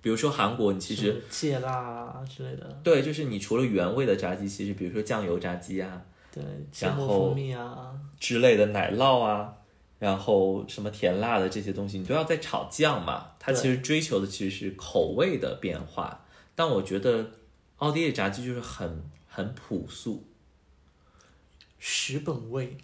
[0.00, 6.00] 比如说韩国，你其实芥辣啊之类的，对，就是你除了原味的炸鸡，其实比如说酱油炸鸡啊
[6.32, 6.40] 对，
[6.70, 9.52] 芥然后末蜂蜜啊，之类的奶酪啊，
[9.98, 13.32] 然后什么甜辣的这些东西，你都要再炒酱嘛。
[13.40, 17.32] 它其实追求的其实是口味的变化，但我觉得
[17.78, 20.22] 奥地利炸鸡就是很很朴素。
[21.78, 22.76] 食本味，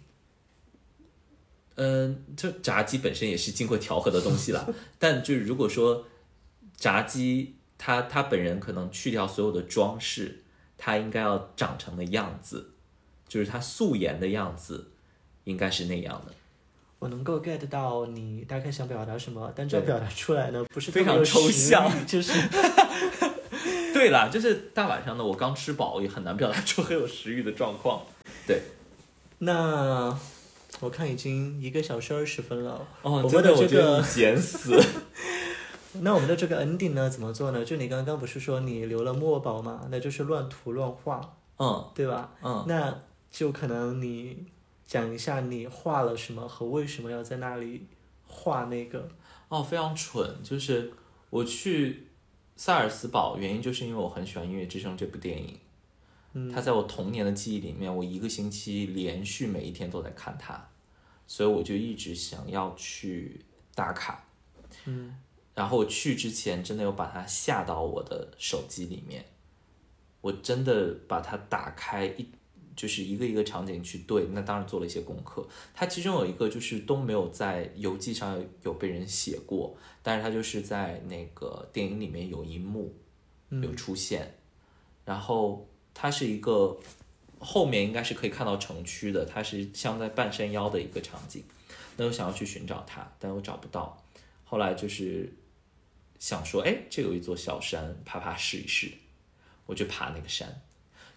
[1.75, 4.67] 嗯，这炸鸡本身也是经过调和的东西啦。
[4.99, 6.05] 但就是如果说
[6.75, 10.43] 炸鸡，它它本人可能去掉所有的装饰，
[10.77, 12.71] 它应该要长成的样子，
[13.27, 14.91] 就是它素颜的样子，
[15.45, 16.33] 应该是那样的。
[16.99, 22.31] 我能够 get 到你大概想表达什么，但这对表达出来呢，不是非常抽象就是
[23.93, 28.05] 对啦，就是大晚上的，我刚吃饱，也很难表达出很有食欲的状况。
[28.47, 28.61] 对，
[29.45, 30.17] 那
[30.79, 34.83] 我看已经一个小时二十分了，哦，我真的，们的这我觉得个你减死。
[36.01, 37.63] 那我们的这个 ending 呢怎么做呢？
[37.63, 42.31] 就你刚刚不是说你留了墨宝嘛，那就是乱涂乱画，嗯对吧？
[42.41, 42.99] 嗯，那
[43.29, 44.45] 就可能你
[44.87, 47.85] 讲一下你画了什么和为什么要在那里
[48.27, 49.07] 画那个。
[49.49, 50.91] 哦，非常蠢，就是
[51.29, 52.07] 我去
[52.55, 55.59] 萨尔斯堡，原因就是因为我很喜欢《音乐之声》这部电影。
[56.33, 60.69] 嗯它在我童年的记忆里面，我一个星期连续每一天都在看它，
[61.27, 63.39] 所以我就一直想要去
[63.75, 64.25] 打卡。
[64.85, 65.15] 嗯，
[65.53, 69.23] 然后我去之前真的有把它下到我的手机里面，
[70.21, 72.27] 我真的把它打开一，
[72.75, 75.47] 就是一个一个场景去对，那当然做了一些功课。
[75.75, 82.91] 它其中有一个就是都没有在游记上有有被人写过，但是它就是在那个电影里面有一幕
[83.49, 84.33] 有出现，
[85.05, 86.77] 然后它是一个
[87.39, 91.43] 后面应该是可以看到城区的，它是像在半山腰的一个场景。
[91.97, 94.01] 那我想要去寻找它，但我找不到。
[94.43, 95.31] 后来就是
[96.19, 98.91] 想说，哎，这有一座小山，爬爬试一试，
[99.65, 100.61] 我就爬那个山，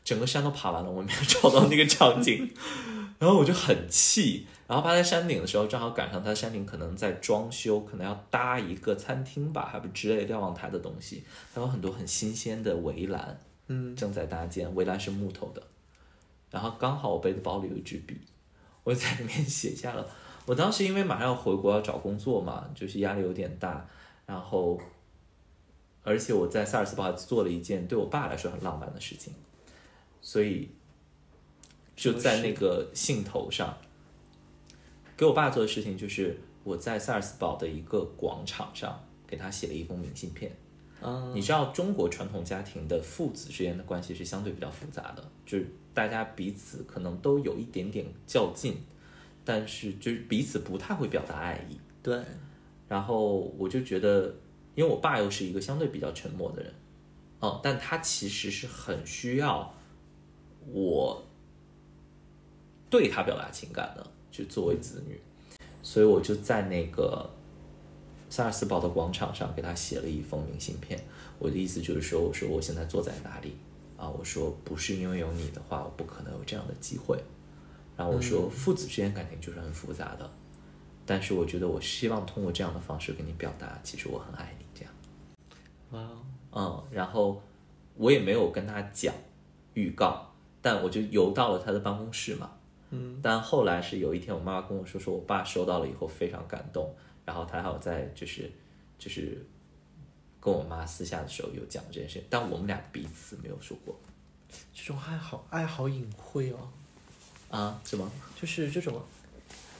[0.04, 2.50] 整个山都爬完了，我没有找到那个场景，
[3.18, 4.46] 然后我就很气。
[4.66, 11.24] 然后爬在山顶的时候，正好赶上它山顶可能在装修，可能要搭一个餐厅吧，还不之类瞭望台的东西，
[11.54, 15.62] 还有很多很新鲜的围栏，嗯，正在搭建，围栏是木头的。
[16.50, 18.16] 然后刚好我背的包里有一支笔，
[18.84, 20.08] 我在里面写下了。
[20.46, 23.84] 我当时因为马上要回国要找工作嘛， 就是压力有点大，
[24.24, 24.80] 然后，
[26.04, 29.34] 而且我在萨尔茨堡做了一件对我爸来说很浪漫的事情，
[30.20, 30.70] 所以
[31.96, 33.76] 就在那个信头上，
[35.16, 40.56] 给我爸做的事情就是我在萨尔茨堡的一个广场上给他写了一封明信片。
[41.02, 48.76] 嗯，你知道中国传统家庭的父子之间的关系是相对比较复杂的，就是大家彼此可能都有一点点较劲，
[49.44, 51.78] 但是就是彼此不太会表达爱意。
[52.02, 52.22] 对，
[52.88, 54.34] 然后我就觉得，
[54.74, 56.72] 因为我爸又是一个相对比较沉默的人，
[57.40, 59.74] 嗯，但他其实是很需要
[60.72, 61.22] 我
[62.88, 65.20] 对他表达情感的，就作为子女，
[65.82, 67.28] 所以我就在那个
[68.28, 70.98] 萨尔斯堡的广场上给他写了一封明信片。
[71.38, 73.56] 我的意思就是说，我说我现在坐在哪里
[73.96, 74.08] 啊？
[74.08, 77.18] 我说不是因为有你的话，我不可能有这样的机会。
[77.96, 80.30] 然后我说，父子之间感情就是很复杂的，
[81.06, 84.92] 但是我觉得我希望通过这样的方式跟你表达，其实我很爱你，这样。
[85.92, 86.00] 哇
[86.50, 87.42] 哦，嗯，然后
[87.96, 89.14] 我也没有跟他讲
[89.72, 90.30] 预告，
[90.60, 92.50] 但我就游到了他的办公室嘛。
[92.90, 96.94] 嗯，但后来是有一天，我妈妈跟我说，说我爸收到了以后非常感动，
[97.26, 98.50] 然后他还有在就是
[98.98, 99.44] 就是
[100.40, 103.94] 跟我妈私下的时候有讲这件事，但我们俩彼此没有说过
[104.72, 106.70] 这种爱好爱好隐晦哦，
[107.50, 108.10] 啊，什么？
[108.40, 109.02] 就是这种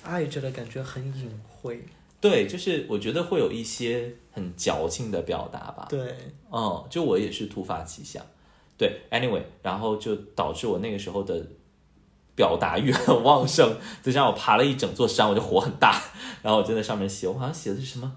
[0.02, 1.82] 爱着的感觉很隐晦。
[2.20, 5.86] 对，就是我觉得会有一些很矫情的表达吧。
[5.89, 6.16] 对，
[6.51, 8.24] 嗯，就我也是突发奇想，
[8.77, 11.47] 对，anyway，然后就导致我那个时候的
[12.36, 16.00] 表达欲很旺盛，再加上我爬了一整座山，我就火很大，
[16.42, 18.16] 然后我就在上面写，我好像写的是什么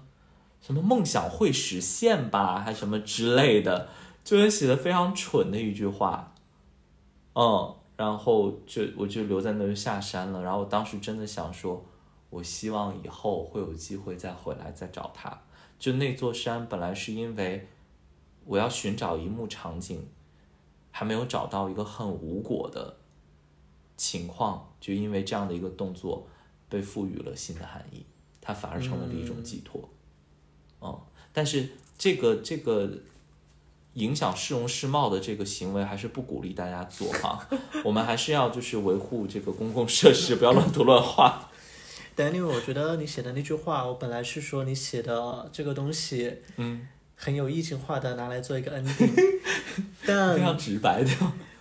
[0.60, 3.88] 什么梦想会实现吧，还什么之类的，
[4.22, 6.34] 就是写的非常蠢的一句话，
[7.34, 11.82] 嗯，然后就我就留在那就下山了，然后我当时真的想说，
[12.28, 15.40] 我希望以后会有机会再回来再找他。
[15.78, 17.66] 就那座山本来是因为
[18.44, 20.06] 我要寻找一幕场景，
[20.90, 22.96] 还没有找到一个很无果的
[24.00, 26.26] 情况，就因为这样的一个动作
[26.70, 28.02] 被赋予了新的含义，
[28.40, 29.86] 它反而成为了一种寄托。
[30.80, 30.98] 嗯，
[31.34, 31.68] 但是
[31.98, 32.90] 这个这个
[33.92, 37.46] 影响市容市貌的这个行为，还是不鼓励大家做哈。
[37.84, 41.50] 我们还是要就是维护这个公共设施，不要乱涂乱画。
[42.16, 49.40] 但因为我觉得你写的那句话，我本来是说你写的这个东西嗯，很有意境化的拿来做一个 ending，
[50.06, 51.10] 但非常直白的。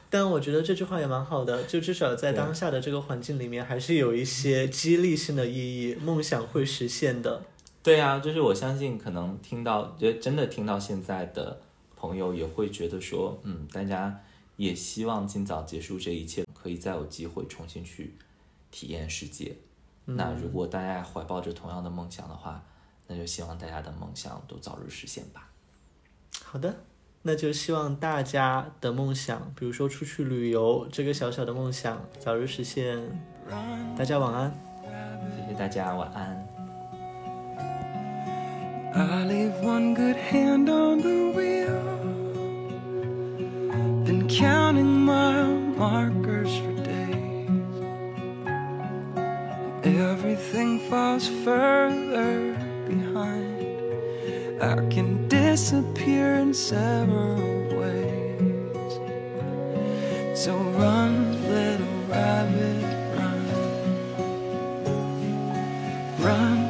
[0.10, 7.44] 但我觉得这句话也蛮好的，就至少在当下的这个环境里面，还是有一些激励性的意义，梦想会实现的。
[7.84, 11.62] 对呀、就是我相信，可能听到，就真的听到现在的
[11.96, 14.20] 朋友也会觉得说，嗯，大家
[14.58, 18.16] 也希望尽早结束这一切，可以再有机会重新去
[18.72, 19.56] 体验世界。
[20.06, 22.64] 那如果大家怀抱着同样的梦想的话，
[23.08, 25.50] 那就希望大家的梦想都早日实现吧。
[26.44, 26.76] 好的，
[27.22, 32.98] 那就希望大家的梦想，比如说出去旅游这个小小的梦想，早日实现。
[33.98, 34.54] 大家晚安。
[35.36, 36.48] 谢谢大家，晚安。
[38.94, 41.70] I leave one good hand on the wheel,
[44.06, 47.50] then counting mile markers for days.
[49.84, 52.56] Everything falls further
[52.88, 53.60] behind.
[54.60, 55.28] I can
[55.60, 57.36] disappear in several
[57.78, 58.94] ways.
[60.34, 62.86] So run, little rabbit,
[63.18, 63.44] run.
[66.22, 66.69] Run,